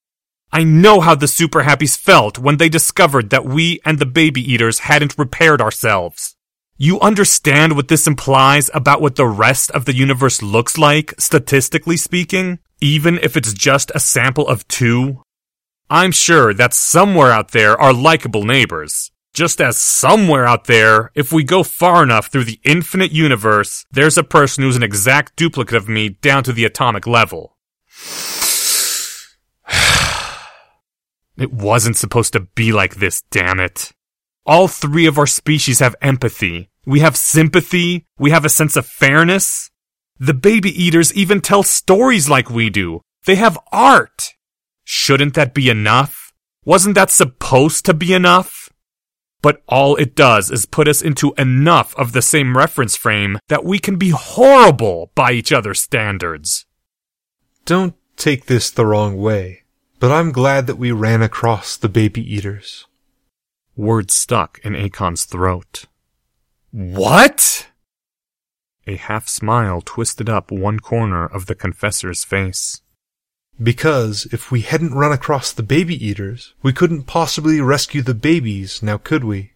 I 0.51 0.63
know 0.63 0.99
how 1.01 1.13
the 1.13 1.27
Super 1.27 1.63
Happies 1.63 1.97
felt 1.97 2.39
when 2.39 2.57
they 2.57 2.69
discovered 2.69 3.29
that 3.29 3.45
we 3.45 3.79
and 3.85 3.99
the 3.99 4.05
Baby 4.05 4.41
Eaters 4.41 4.79
hadn't 4.79 5.17
repaired 5.17 5.61
ourselves. 5.61 6.35
You 6.77 6.99
understand 7.01 7.75
what 7.75 7.89
this 7.89 8.07
implies 8.07 8.69
about 8.73 9.01
what 9.01 9.15
the 9.15 9.27
rest 9.27 9.69
of 9.71 9.85
the 9.85 9.93
universe 9.93 10.41
looks 10.41 10.77
like, 10.77 11.13
statistically 11.19 11.97
speaking? 11.97 12.59
Even 12.79 13.19
if 13.19 13.35
it's 13.35 13.53
just 13.53 13.91
a 13.93 13.99
sample 13.99 14.47
of 14.47 14.67
two? 14.69 15.21
I'm 15.89 16.11
sure 16.11 16.53
that 16.53 16.73
somewhere 16.73 17.31
out 17.31 17.51
there 17.51 17.79
are 17.79 17.91
likable 17.91 18.43
neighbors. 18.43 19.11
Just 19.33 19.61
as 19.61 19.77
somewhere 19.77 20.45
out 20.45 20.65
there, 20.65 21.11
if 21.15 21.31
we 21.31 21.43
go 21.43 21.63
far 21.63 22.03
enough 22.03 22.27
through 22.27 22.45
the 22.45 22.59
infinite 22.63 23.11
universe, 23.11 23.85
there's 23.91 24.17
a 24.17 24.23
person 24.23 24.63
who's 24.63 24.75
an 24.75 24.83
exact 24.83 25.35
duplicate 25.35 25.77
of 25.77 25.87
me 25.87 26.09
down 26.09 26.43
to 26.43 26.53
the 26.53 26.65
atomic 26.65 27.05
level. 27.05 27.57
it 31.37 31.53
wasn't 31.53 31.97
supposed 31.97 32.33
to 32.33 32.41
be 32.41 32.71
like 32.71 32.95
this, 32.95 33.21
damn 33.29 33.59
it. 33.59 33.91
All 34.45 34.67
three 34.67 35.05
of 35.05 35.19
our 35.19 35.27
species 35.27 35.79
have 35.79 35.95
empathy. 36.01 36.69
We 36.85 37.01
have 37.01 37.15
sympathy. 37.15 38.07
We 38.17 38.31
have 38.31 38.45
a 38.45 38.49
sense 38.49 38.75
of 38.75 38.85
fairness. 38.87 39.69
The 40.17 40.33
baby 40.33 40.71
eaters 40.71 41.13
even 41.13 41.39
tell 41.39 41.61
stories 41.63 42.29
like 42.29 42.49
we 42.49 42.69
do. 42.69 43.01
They 43.25 43.35
have 43.35 43.59
art. 43.71 44.33
Shouldn't 44.83 45.35
that 45.35 45.53
be 45.53 45.69
enough? 45.69 46.33
Wasn't 46.65 46.95
that 46.95 47.11
supposed 47.11 47.85
to 47.85 47.93
be 47.93 48.13
enough? 48.13 48.68
But 49.41 49.61
all 49.67 49.95
it 49.95 50.15
does 50.15 50.51
is 50.51 50.65
put 50.65 50.87
us 50.87 51.01
into 51.01 51.33
enough 51.37 51.95
of 51.95 52.11
the 52.11 52.21
same 52.21 52.57
reference 52.57 52.95
frame 52.95 53.39
that 53.47 53.63
we 53.63 53.79
can 53.79 53.95
be 53.97 54.09
horrible 54.09 55.11
by 55.15 55.31
each 55.31 55.51
other's 55.51 55.79
standards. 55.79 56.65
Don't 57.65 57.95
take 58.17 58.45
this 58.45 58.69
the 58.69 58.85
wrong 58.85 59.17
way, 59.17 59.63
but 59.99 60.11
I'm 60.11 60.31
glad 60.31 60.67
that 60.67 60.77
we 60.77 60.91
ran 60.91 61.21
across 61.21 61.77
the 61.77 61.89
baby 61.89 62.21
eaters. 62.21 62.85
Words 63.75 64.13
stuck 64.13 64.59
in 64.63 64.75
Akon's 64.75 65.23
throat. 65.23 65.85
What? 66.71 67.67
A 68.85 68.97
half 68.97 69.29
smile 69.29 69.81
twisted 69.81 70.29
up 70.29 70.51
one 70.51 70.79
corner 70.79 71.25
of 71.25 71.45
the 71.45 71.55
confessor's 71.55 72.25
face. 72.25 72.81
Because 73.61 74.25
if 74.31 74.51
we 74.51 74.61
hadn't 74.61 74.93
run 74.93 75.11
across 75.11 75.51
the 75.51 75.63
baby 75.63 75.93
eaters, 76.05 76.53
we 76.63 76.71
couldn't 76.71 77.03
possibly 77.03 77.59
rescue 77.59 78.01
the 78.01 78.13
babies, 78.13 78.81
now 78.81 78.97
could 78.97 79.23
we? 79.25 79.51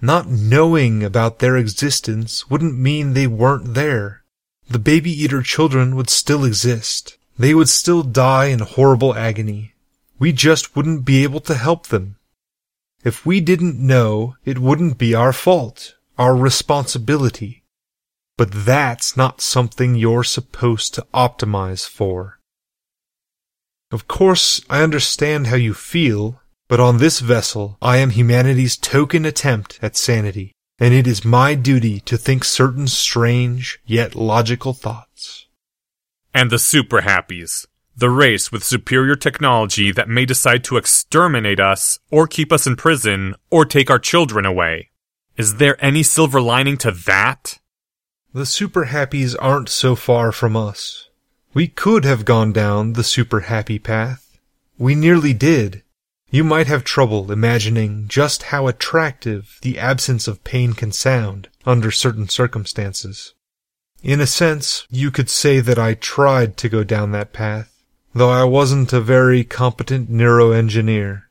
Not 0.00 0.28
knowing 0.28 1.04
about 1.04 1.38
their 1.38 1.56
existence 1.56 2.50
wouldn't 2.50 2.78
mean 2.78 3.12
they 3.12 3.26
weren't 3.26 3.74
there. 3.74 4.24
The 4.68 4.78
baby 4.78 5.10
eater 5.10 5.42
children 5.42 5.94
would 5.96 6.10
still 6.10 6.44
exist. 6.44 7.16
They 7.38 7.54
would 7.54 7.68
still 7.68 8.02
die 8.02 8.46
in 8.46 8.58
horrible 8.58 9.14
agony. 9.14 9.74
We 10.18 10.32
just 10.32 10.74
wouldn't 10.74 11.04
be 11.04 11.22
able 11.22 11.40
to 11.40 11.54
help 11.54 11.86
them. 11.86 12.16
If 13.04 13.24
we 13.24 13.40
didn't 13.40 13.78
know, 13.78 14.36
it 14.44 14.58
wouldn't 14.58 14.98
be 14.98 15.14
our 15.14 15.32
fault, 15.32 15.94
our 16.18 16.36
responsibility. 16.36 17.62
But 18.36 18.50
that's 18.52 19.16
not 19.16 19.40
something 19.40 19.94
you're 19.94 20.24
supposed 20.24 20.94
to 20.94 21.06
optimize 21.14 21.88
for. 21.88 22.37
Of 23.90 24.06
course, 24.06 24.60
I 24.68 24.82
understand 24.82 25.46
how 25.46 25.56
you 25.56 25.72
feel, 25.72 26.40
but 26.68 26.80
on 26.80 26.98
this 26.98 27.20
vessel 27.20 27.78
I 27.80 27.96
am 27.98 28.10
humanity's 28.10 28.76
token 28.76 29.24
attempt 29.24 29.78
at 29.80 29.96
sanity, 29.96 30.52
and 30.78 30.92
it 30.92 31.06
is 31.06 31.24
my 31.24 31.54
duty 31.54 32.00
to 32.00 32.18
think 32.18 32.44
certain 32.44 32.86
strange 32.86 33.80
yet 33.86 34.14
logical 34.14 34.74
thoughts. 34.74 35.46
And 36.34 36.50
the 36.50 36.58
super 36.58 37.00
happies. 37.00 37.66
The 37.96 38.10
race 38.10 38.52
with 38.52 38.62
superior 38.62 39.16
technology 39.16 39.90
that 39.90 40.08
may 40.08 40.24
decide 40.24 40.62
to 40.64 40.76
exterminate 40.76 41.58
us, 41.58 41.98
or 42.10 42.26
keep 42.26 42.52
us 42.52 42.66
in 42.66 42.76
prison, 42.76 43.34
or 43.50 43.64
take 43.64 43.90
our 43.90 43.98
children 43.98 44.44
away. 44.44 44.90
Is 45.36 45.56
there 45.56 45.82
any 45.82 46.02
silver 46.02 46.40
lining 46.40 46.76
to 46.78 46.92
that? 46.92 47.58
The 48.34 48.46
super 48.46 48.86
happies 48.86 49.34
aren't 49.40 49.70
so 49.70 49.96
far 49.96 50.30
from 50.30 50.56
us. 50.56 51.07
We 51.54 51.66
could 51.66 52.04
have 52.04 52.26
gone 52.26 52.52
down 52.52 52.92
the 52.92 53.04
super 53.04 53.40
happy 53.40 53.78
path. 53.78 54.38
We 54.76 54.94
nearly 54.94 55.32
did. 55.32 55.82
You 56.30 56.44
might 56.44 56.66
have 56.66 56.84
trouble 56.84 57.32
imagining 57.32 58.06
just 58.06 58.44
how 58.44 58.68
attractive 58.68 59.58
the 59.62 59.78
absence 59.78 60.28
of 60.28 60.44
pain 60.44 60.74
can 60.74 60.92
sound 60.92 61.48
under 61.64 61.90
certain 61.90 62.28
circumstances. 62.28 63.32
In 64.02 64.20
a 64.20 64.26
sense, 64.26 64.86
you 64.90 65.10
could 65.10 65.30
say 65.30 65.60
that 65.60 65.78
I 65.78 65.94
tried 65.94 66.58
to 66.58 66.68
go 66.68 66.84
down 66.84 67.12
that 67.12 67.32
path, 67.32 67.82
though 68.14 68.30
I 68.30 68.44
wasn't 68.44 68.92
a 68.92 69.00
very 69.00 69.42
competent 69.42 70.10
neuroengineer. 70.10 71.22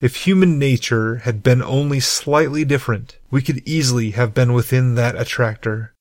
If 0.00 0.16
human 0.16 0.58
nature 0.58 1.18
had 1.18 1.44
been 1.44 1.62
only 1.62 2.00
slightly 2.00 2.64
different, 2.64 3.18
we 3.30 3.40
could 3.40 3.62
easily 3.66 4.10
have 4.10 4.34
been 4.34 4.52
within 4.52 4.96
that 4.96 5.14
attractor 5.14 5.94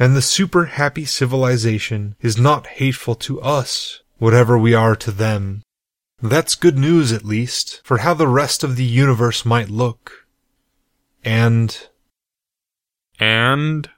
and 0.00 0.16
the 0.16 0.22
super 0.22 0.64
happy 0.64 1.04
civilization 1.04 2.16
is 2.22 2.38
not 2.38 2.66
hateful 2.66 3.14
to 3.14 3.38
us, 3.42 4.00
whatever 4.16 4.56
we 4.56 4.72
are 4.72 4.96
to 4.96 5.10
them. 5.10 5.62
That's 6.22 6.54
good 6.54 6.78
news, 6.78 7.12
at 7.12 7.22
least, 7.22 7.82
for 7.84 7.98
how 7.98 8.14
the 8.14 8.26
rest 8.26 8.64
of 8.64 8.76
the 8.76 8.84
universe 8.84 9.44
might 9.44 9.68
look. 9.68 10.26
And. 11.22 11.88
And. 13.18 13.90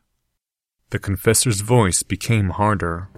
The 0.90 0.98
confessor's 0.98 1.60
voice 1.60 2.02
became 2.02 2.50
harder. 2.50 3.08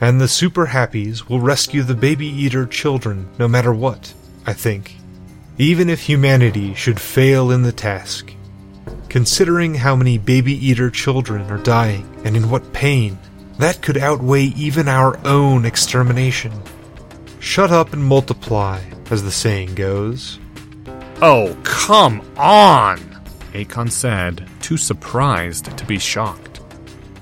And 0.00 0.20
the 0.20 0.28
super 0.28 0.66
happies 0.66 1.28
will 1.28 1.40
rescue 1.40 1.82
the 1.82 1.94
baby 1.94 2.26
eater 2.26 2.64
children 2.64 3.28
no 3.40 3.48
matter 3.48 3.74
what, 3.74 4.14
I 4.46 4.52
think. 4.52 4.96
Even 5.58 5.90
if 5.90 6.02
humanity 6.02 6.74
should 6.74 7.00
fail 7.00 7.50
in 7.50 7.62
the 7.62 7.72
task. 7.72 8.33
Considering 9.14 9.76
how 9.76 9.94
many 9.94 10.18
baby 10.18 10.54
eater 10.54 10.90
children 10.90 11.48
are 11.48 11.62
dying 11.62 12.04
and 12.24 12.36
in 12.36 12.50
what 12.50 12.72
pain, 12.72 13.16
that 13.60 13.80
could 13.80 13.96
outweigh 13.96 14.46
even 14.56 14.88
our 14.88 15.24
own 15.24 15.64
extermination. 15.64 16.52
Shut 17.38 17.70
up 17.70 17.92
and 17.92 18.04
multiply, 18.04 18.82
as 19.12 19.22
the 19.22 19.30
saying 19.30 19.76
goes. 19.76 20.40
Oh, 21.22 21.56
come 21.62 22.28
on! 22.36 22.98
Akon 23.52 23.88
said, 23.88 24.48
too 24.60 24.76
surprised 24.76 25.66
to 25.78 25.86
be 25.86 26.00
shocked. 26.00 26.60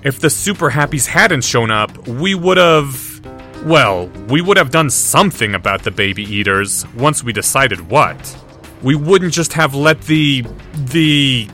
If 0.02 0.18
the 0.18 0.30
Super 0.30 0.70
Happies 0.70 1.06
hadn't 1.06 1.44
shown 1.44 1.70
up, 1.70 2.08
we 2.08 2.34
would 2.34 2.56
have. 2.56 3.20
Well, 3.66 4.06
we 4.30 4.40
would 4.40 4.56
have 4.56 4.70
done 4.70 4.88
something 4.88 5.54
about 5.54 5.82
the 5.82 5.90
baby 5.90 6.22
eaters 6.22 6.86
once 6.94 7.22
we 7.22 7.34
decided 7.34 7.90
what. 7.90 8.34
We 8.80 8.94
wouldn't 8.94 9.34
just 9.34 9.52
have 9.52 9.74
let 9.74 10.00
the. 10.00 10.46
the. 10.72 11.50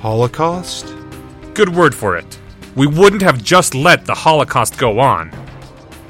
Holocaust? 0.00 0.94
Good 1.52 1.68
word 1.68 1.94
for 1.94 2.16
it. 2.16 2.38
We 2.74 2.86
wouldn't 2.86 3.20
have 3.20 3.44
just 3.44 3.74
let 3.74 4.06
the 4.06 4.14
Holocaust 4.14 4.78
go 4.78 4.98
on. 4.98 5.30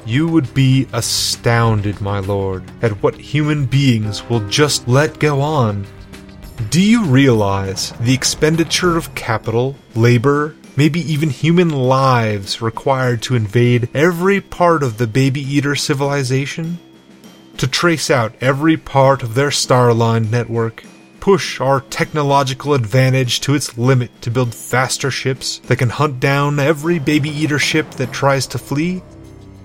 You 0.05 0.29
would 0.29 0.53
be 0.53 0.87
astounded, 0.93 1.99
my 1.99 2.19
lord, 2.19 2.63
at 2.81 3.03
what 3.03 3.15
human 3.15 3.65
beings 3.65 4.27
will 4.29 4.47
just 4.47 4.87
let 4.87 5.19
go 5.19 5.41
on. 5.41 5.85
Do 6.69 6.81
you 6.81 7.03
realize 7.03 7.91
the 7.99 8.13
expenditure 8.13 8.95
of 8.95 9.13
capital, 9.13 9.75
labor, 9.93 10.55
maybe 10.77 11.01
even 11.11 11.29
human 11.29 11.69
lives 11.69 12.61
required 12.61 13.21
to 13.23 13.35
invade 13.35 13.89
every 13.93 14.39
part 14.39 14.83
of 14.83 14.99
the 14.99 15.07
baby 15.07 15.41
eater 15.41 15.75
civilization? 15.75 16.79
To 17.57 17.67
trace 17.67 18.09
out 18.09 18.35
every 18.39 18.77
part 18.77 19.21
of 19.21 19.35
their 19.35 19.49
starline 19.49 20.29
network, 20.29 20.85
push 21.21 21.61
our 21.61 21.79
technological 21.79 22.73
advantage 22.73 23.39
to 23.41 23.53
its 23.53 23.77
limit 23.77 24.09
to 24.23 24.31
build 24.31 24.53
faster 24.53 25.09
ships 25.09 25.59
that 25.67 25.77
can 25.77 25.89
hunt 25.89 26.19
down 26.19 26.59
every 26.59 26.99
baby 26.99 27.29
eater 27.29 27.59
ship 27.59 27.89
that 27.91 28.11
tries 28.11 28.47
to 28.47 28.57
flee? 28.57 29.01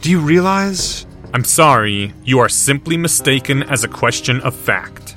Do 0.03 0.11
you 0.11 0.21
realize? 0.21 1.07
I'm 1.35 1.43
sorry, 1.43 2.13
you 2.25 2.39
are 2.39 2.49
simply 2.49 2.97
mistaken 2.97 3.63
as 3.65 3.83
a 3.83 3.89
question 3.89 4.41
of 4.43 4.55
fact. 4.55 5.17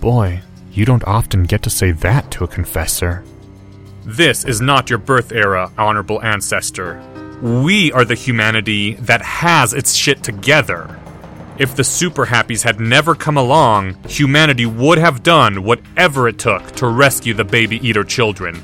Boy, 0.00 0.42
you 0.72 0.84
don't 0.84 1.04
often 1.04 1.44
get 1.44 1.62
to 1.62 1.70
say 1.70 1.92
that 1.92 2.30
to 2.32 2.44
a 2.44 2.48
confessor. 2.48 3.24
This 4.04 4.44
is 4.44 4.60
not 4.60 4.90
your 4.90 4.98
birth 4.98 5.30
era, 5.30 5.70
honorable 5.78 6.20
ancestor. 6.22 7.00
We 7.40 7.92
are 7.92 8.04
the 8.04 8.16
humanity 8.16 8.94
that 8.94 9.22
has 9.22 9.72
its 9.72 9.94
shit 9.94 10.24
together. 10.24 10.98
If 11.62 11.76
the 11.76 11.84
super 11.84 12.26
happies 12.26 12.64
had 12.64 12.80
never 12.80 13.14
come 13.14 13.36
along, 13.36 13.94
humanity 14.08 14.66
would 14.66 14.98
have 14.98 15.22
done 15.22 15.62
whatever 15.62 16.26
it 16.26 16.36
took 16.36 16.72
to 16.72 16.88
rescue 16.88 17.34
the 17.34 17.44
baby 17.44 17.76
eater 17.86 18.02
children. 18.02 18.60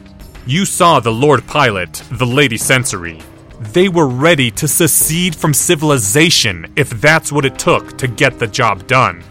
You 0.48 0.64
saw 0.64 0.98
the 0.98 1.12
Lord 1.12 1.46
Pilot, 1.46 2.02
the 2.10 2.26
Lady 2.26 2.56
Sensory. 2.56 3.22
They 3.60 3.88
were 3.88 4.08
ready 4.08 4.50
to 4.50 4.66
secede 4.66 5.36
from 5.36 5.54
civilization 5.54 6.72
if 6.74 6.90
that's 6.90 7.30
what 7.30 7.44
it 7.44 7.56
took 7.56 7.96
to 7.98 8.08
get 8.08 8.40
the 8.40 8.48
job 8.48 8.88
done. 8.88 9.22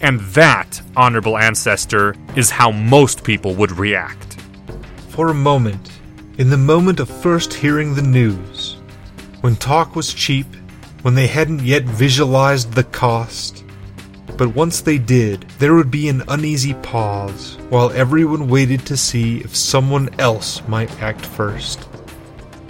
And 0.00 0.18
that, 0.34 0.82
honorable 0.96 1.38
ancestor, 1.38 2.16
is 2.34 2.50
how 2.50 2.72
most 2.72 3.22
people 3.22 3.54
would 3.54 3.70
react. 3.78 4.40
For 5.10 5.28
a 5.28 5.42
moment, 5.52 5.92
in 6.38 6.50
the 6.50 6.56
moment 6.56 6.98
of 6.98 7.08
first 7.08 7.54
hearing 7.54 7.94
the 7.94 8.02
news, 8.02 8.78
when 9.42 9.54
talk 9.54 9.94
was 9.94 10.12
cheap 10.12 10.48
when 11.06 11.14
they 11.14 11.28
hadn't 11.28 11.62
yet 11.62 11.84
visualized 11.84 12.72
the 12.72 12.82
cost. 12.82 13.62
But 14.36 14.56
once 14.56 14.80
they 14.80 14.98
did, 14.98 15.42
there 15.60 15.76
would 15.76 15.88
be 15.88 16.08
an 16.08 16.24
uneasy 16.26 16.74
pause 16.74 17.58
while 17.68 17.92
everyone 17.92 18.48
waited 18.48 18.84
to 18.86 18.96
see 18.96 19.38
if 19.38 19.54
someone 19.54 20.12
else 20.18 20.66
might 20.66 21.00
act 21.00 21.24
first. 21.24 21.88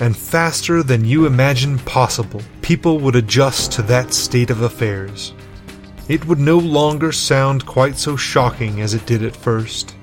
And 0.00 0.14
faster 0.14 0.82
than 0.82 1.06
you 1.06 1.24
imagine 1.24 1.78
possible, 1.78 2.42
people 2.60 2.98
would 2.98 3.16
adjust 3.16 3.72
to 3.72 3.82
that 3.84 4.12
state 4.12 4.50
of 4.50 4.60
affairs. 4.60 5.32
It 6.06 6.26
would 6.26 6.38
no 6.38 6.58
longer 6.58 7.12
sound 7.12 7.64
quite 7.64 7.96
so 7.96 8.16
shocking 8.16 8.82
as 8.82 8.92
it 8.92 9.06
did 9.06 9.24
at 9.24 9.34
first. 9.34 9.96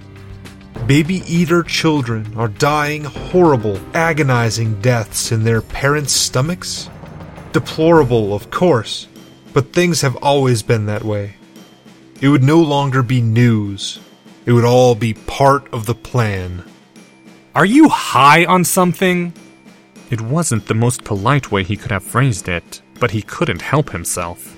Baby 0.87 1.21
eater 1.27 1.61
children 1.61 2.33
are 2.35 2.47
dying 2.47 3.03
horrible, 3.03 3.79
agonizing 3.93 4.81
deaths 4.81 5.31
in 5.31 5.43
their 5.43 5.61
parents' 5.61 6.13
stomachs 6.13 6.89
Deplorable, 7.53 8.33
of 8.33 8.49
course, 8.49 9.07
but 9.53 9.73
things 9.73 10.01
have 10.01 10.15
always 10.17 10.63
been 10.63 10.87
that 10.87 11.03
way. 11.03 11.35
It 12.19 12.29
would 12.29 12.43
no 12.43 12.59
longer 12.59 13.03
be 13.03 13.21
news. 13.21 13.99
It 14.45 14.53
would 14.53 14.65
all 14.65 14.95
be 14.95 15.13
part 15.13 15.71
of 15.71 15.85
the 15.85 15.93
plan. 15.93 16.63
Are 17.53 17.65
you 17.65 17.89
high 17.89 18.43
on 18.45 18.63
something? 18.63 19.33
It 20.09 20.19
wasn't 20.19 20.65
the 20.65 20.73
most 20.73 21.03
polite 21.03 21.51
way 21.51 21.63
he 21.63 21.77
could 21.77 21.91
have 21.91 22.03
phrased 22.03 22.49
it, 22.49 22.81
but 22.99 23.11
he 23.11 23.21
couldn't 23.21 23.61
help 23.61 23.91
himself. 23.91 24.57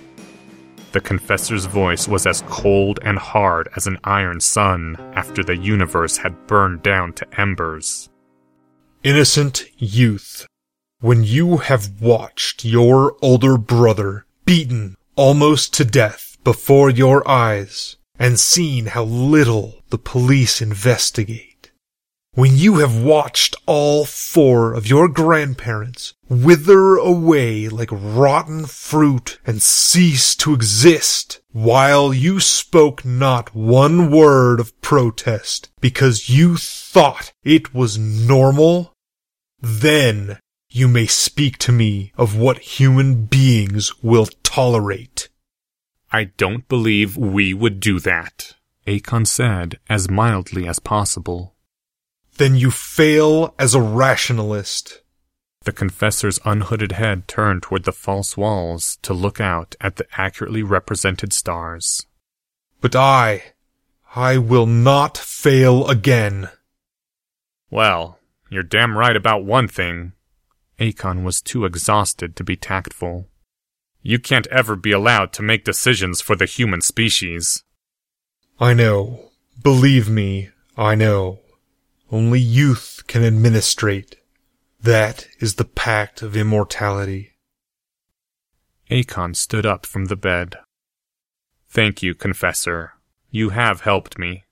The 0.93 1.01
confessor's 1.01 1.65
voice 1.65 2.07
was 2.07 2.25
as 2.25 2.43
cold 2.47 2.99
and 3.03 3.19
hard 3.19 3.67
as 3.75 3.87
an 3.87 3.99
iron 4.05 4.39
sun 4.39 4.95
after 5.13 5.43
the 5.43 5.57
universe 5.57 6.15
had 6.15 6.47
burned 6.47 6.81
down 6.81 7.11
to 7.13 7.39
embers. 7.39 8.09
Innocent 9.03 9.65
youth, 9.77 10.47
when 11.05 11.23
you 11.23 11.57
have 11.57 12.01
watched 12.01 12.65
your 12.65 13.15
older 13.21 13.59
brother 13.59 14.25
beaten 14.43 14.97
almost 15.15 15.71
to 15.71 15.85
death 15.85 16.35
before 16.43 16.89
your 16.89 17.21
eyes 17.29 17.95
and 18.17 18.39
seen 18.39 18.87
how 18.87 19.03
little 19.03 19.83
the 19.91 19.99
police 19.99 20.63
investigate. 20.63 21.69
When 22.33 22.57
you 22.57 22.77
have 22.77 22.97
watched 22.97 23.55
all 23.67 24.05
four 24.05 24.73
of 24.73 24.87
your 24.87 25.07
grandparents 25.07 26.15
wither 26.27 26.95
away 26.95 27.69
like 27.69 27.89
rotten 27.91 28.65
fruit 28.65 29.37
and 29.45 29.61
cease 29.61 30.35
to 30.37 30.55
exist 30.55 31.39
while 31.51 32.15
you 32.15 32.39
spoke 32.39 33.05
not 33.05 33.53
one 33.53 34.09
word 34.09 34.59
of 34.59 34.81
protest 34.81 35.69
because 35.79 36.31
you 36.31 36.57
thought 36.57 37.31
it 37.43 37.75
was 37.75 37.95
normal, 37.95 38.95
then 39.61 40.39
you 40.75 40.89
may 40.89 41.05
speak 41.05 41.57
to 41.57 41.71
me 41.71 42.11
of 42.17 42.37
what 42.37 42.77
human 42.77 43.23
beings 43.23 44.03
will 44.03 44.25
tolerate. 44.43 45.29
I 46.11 46.25
don't 46.25 46.67
believe 46.67 47.15
we 47.15 47.53
would 47.53 47.79
do 47.79 47.97
that, 48.01 48.55
Akon 48.85 49.25
said 49.25 49.79
as 49.87 50.09
mildly 50.09 50.67
as 50.67 50.79
possible. 50.79 51.55
Then 52.35 52.57
you 52.57 52.71
fail 52.71 53.55
as 53.57 53.73
a 53.73 53.79
rationalist. 53.81 55.01
The 55.63 55.71
confessor's 55.71 56.41
unhooded 56.43 56.91
head 56.91 57.25
turned 57.25 57.63
toward 57.63 57.85
the 57.85 57.93
false 57.93 58.35
walls 58.35 58.97
to 59.03 59.13
look 59.13 59.39
out 59.39 59.77
at 59.79 59.95
the 59.95 60.05
accurately 60.17 60.61
represented 60.61 61.31
stars. 61.31 62.05
But 62.81 62.97
I, 62.97 63.43
I 64.13 64.39
will 64.39 64.65
not 64.67 65.17
fail 65.17 65.87
again. 65.87 66.49
Well, 67.69 68.19
you're 68.49 68.61
damn 68.61 68.97
right 68.97 69.15
about 69.15 69.45
one 69.45 69.69
thing, 69.69 70.11
Akon 70.79 71.23
was 71.23 71.41
too 71.41 71.65
exhausted 71.65 72.35
to 72.35 72.43
be 72.43 72.55
tactful. 72.55 73.29
You 74.01 74.19
can't 74.19 74.47
ever 74.47 74.75
be 74.75 74.91
allowed 74.91 75.33
to 75.33 75.41
make 75.41 75.63
decisions 75.63 76.21
for 76.21 76.35
the 76.35 76.45
human 76.45 76.81
species. 76.81 77.63
I 78.59 78.73
know. 78.73 79.31
Believe 79.61 80.09
me, 80.09 80.49
I 80.77 80.95
know. 80.95 81.39
Only 82.11 82.39
youth 82.39 83.03
can 83.07 83.23
administrate. 83.23 84.17
That 84.81 85.27
is 85.39 85.55
the 85.55 85.65
pact 85.65 86.21
of 86.21 86.37
immortality. 86.37 87.31
Akon 88.91 89.35
stood 89.35 89.65
up 89.65 89.85
from 89.85 90.05
the 90.05 90.15
bed. 90.15 90.57
Thank 91.69 92.03
you, 92.03 92.13
Confessor. 92.13 92.93
You 93.31 93.49
have 93.49 93.81
helped 93.81 94.17
me. 94.17 94.44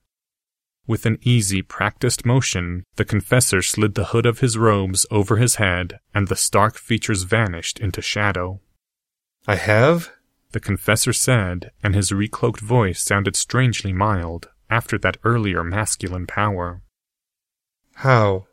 With 0.86 1.06
an 1.06 1.18
easy, 1.22 1.62
practiced 1.62 2.26
motion, 2.26 2.84
the 2.96 3.06
confessor 3.06 3.62
slid 3.62 3.94
the 3.94 4.06
hood 4.06 4.26
of 4.26 4.40
his 4.40 4.58
robes 4.58 5.06
over 5.10 5.36
his 5.36 5.54
head, 5.54 5.98
and 6.14 6.28
the 6.28 6.36
stark 6.36 6.76
features 6.76 7.22
vanished 7.22 7.80
into 7.80 8.02
shadow. 8.02 8.60
I 9.46 9.56
have? 9.56 10.12
The 10.52 10.60
confessor 10.60 11.12
said, 11.12 11.70
and 11.82 11.94
his 11.94 12.10
recloaked 12.10 12.60
voice 12.60 13.02
sounded 13.02 13.34
strangely 13.34 13.92
mild, 13.92 14.50
after 14.68 14.98
that 14.98 15.16
earlier 15.24 15.64
masculine 15.64 16.26
power. 16.26 16.82
How? 17.96 18.46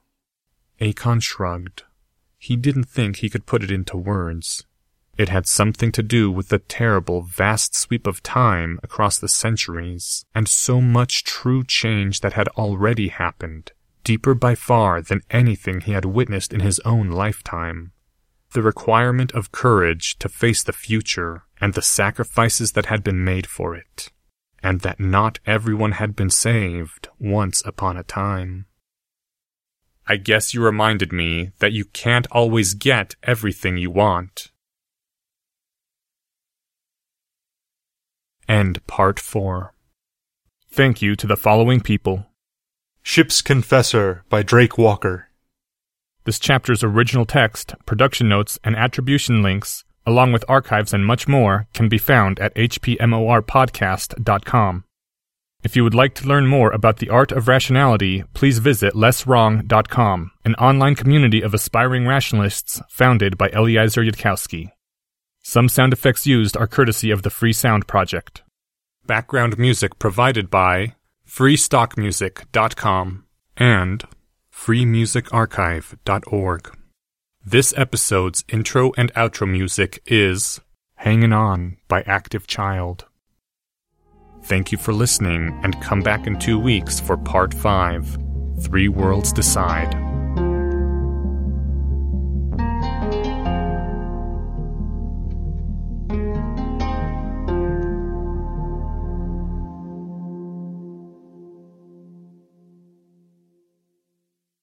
Akon 0.80 1.22
shrugged. 1.22 1.84
He 2.38 2.56
didn't 2.56 2.86
think 2.86 3.17
he 3.17 3.30
could 3.30 3.46
put 3.46 3.62
it 3.63 3.72
into 3.72 3.98
words. 3.98 4.65
It 5.21 5.29
had 5.29 5.45
something 5.45 5.91
to 5.91 6.01
do 6.01 6.31
with 6.31 6.49
the 6.49 6.57
terrible, 6.57 7.21
vast 7.21 7.75
sweep 7.75 8.07
of 8.07 8.23
time 8.23 8.79
across 8.81 9.19
the 9.19 9.27
centuries, 9.27 10.25
and 10.34 10.49
so 10.49 10.81
much 10.81 11.23
true 11.23 11.63
change 11.63 12.21
that 12.21 12.34
had 12.34 12.47
already 12.57 13.10
happened, 13.10 13.71
deeper 14.03 14.34
by 14.34 14.55
far 14.55 14.99
than 14.99 15.21
anything 15.29 15.81
he 15.81 15.91
had 15.91 16.05
witnessed 16.05 16.51
in 16.51 16.62
his 16.62 16.79
own 16.79 17.12
lifetime. 17.12 17.91
The 18.53 18.63
requirement 18.63 19.31
of 19.34 19.51
courage 19.51 20.17
to 20.17 20.27
face 20.27 20.63
the 20.63 20.73
future, 20.73 21.43
and 21.62 21.75
the 21.75 21.84
sacrifices 21.84 22.71
that 22.71 22.88
had 22.88 23.03
been 23.03 23.23
made 23.23 23.45
for 23.45 23.75
it, 23.75 24.12
and 24.63 24.81
that 24.81 24.99
not 24.99 25.38
everyone 25.45 25.91
had 25.91 26.15
been 26.15 26.31
saved 26.31 27.10
once 27.19 27.62
upon 27.63 27.95
a 27.95 28.03
time. 28.03 28.65
I 30.07 30.17
guess 30.17 30.55
you 30.55 30.63
reminded 30.63 31.13
me 31.13 31.51
that 31.60 31.73
you 31.73 31.86
can't 31.86 32.25
always 32.31 32.73
get 32.73 33.13
everything 33.21 33.77
you 33.77 33.91
want. 33.91 34.51
End 38.47 38.86
Part 38.88 39.19
4. 39.19 39.73
Thank 40.69 41.01
you 41.01 41.15
to 41.15 41.27
the 41.27 41.36
following 41.36 41.82
people 41.82 42.27
Ship's 43.04 43.41
Confessor 43.41 44.23
by 44.30 44.43
Drake 44.43 44.77
Walker. 44.77 45.27
This 46.23 46.39
chapter's 46.39 46.84
original 46.84 47.25
text, 47.25 47.73
production 47.86 48.30
notes, 48.30 48.60
and 48.63 48.75
attribution 48.75 49.41
links, 49.41 49.84
along 50.06 50.32
with 50.32 50.45
archives 50.47 50.93
and 50.93 51.06
much 51.06 51.27
more, 51.27 51.67
can 51.73 51.89
be 51.89 51.97
found 51.97 52.39
at 52.39 52.56
hpmorpodcast.com. 52.56 54.86
If 55.63 55.75
you 55.75 55.84
would 55.84 55.93
like 55.93 56.15
to 56.15 56.27
learn 56.27 56.47
more 56.47 56.71
about 56.71 56.97
the 56.97 57.10
art 57.10 57.32
of 57.32 57.47
rationality, 57.47 58.23
please 58.34 58.58
visit 58.58 58.95
lesswrong.com, 58.95 60.32
an 60.43 60.56
online 60.56 60.95
community 60.95 61.41
of 61.41 61.54
aspiring 61.54 62.08
rationalists 62.08 62.82
founded 62.89 63.38
by 63.38 63.49
Eliezer 63.49 64.01
Yudkowsky. 64.01 64.71
Some 65.43 65.69
sound 65.69 65.93
effects 65.93 66.27
used 66.27 66.56
are 66.56 66.67
courtesy 66.67 67.10
of 67.10 67.23
the 67.23 67.32
Free 67.32 67.54
Sound 67.54 67.88
Project. 67.88 68.43
Background 69.08 69.58
music 69.58 69.97
provided 69.97 70.51
by 70.51 70.93
freestockmusic.com 71.27 73.25
and 73.58 74.04
freemusicarchive.org. 74.54 76.77
This 77.43 77.73
episode's 77.75 78.43
intro 78.49 78.91
and 78.97 79.12
outro 79.15 79.49
music 79.49 80.04
is 80.06 80.62
Hangin' 80.95 81.34
On 81.34 81.77
by 81.88 82.04
Active 82.04 82.45
Child. 82.45 83.06
Thank 84.43 84.71
you 84.71 84.77
for 84.77 84.93
listening, 84.93 85.60
and 85.63 85.82
come 85.82 86.01
back 86.01 86.27
in 86.27 86.38
two 86.38 86.60
weeks 86.60 86.99
for 86.99 87.17
part 87.17 87.51
5 87.54 88.19
Three 88.62 88.89
Worlds 88.89 89.34
Decide. 89.34 90.11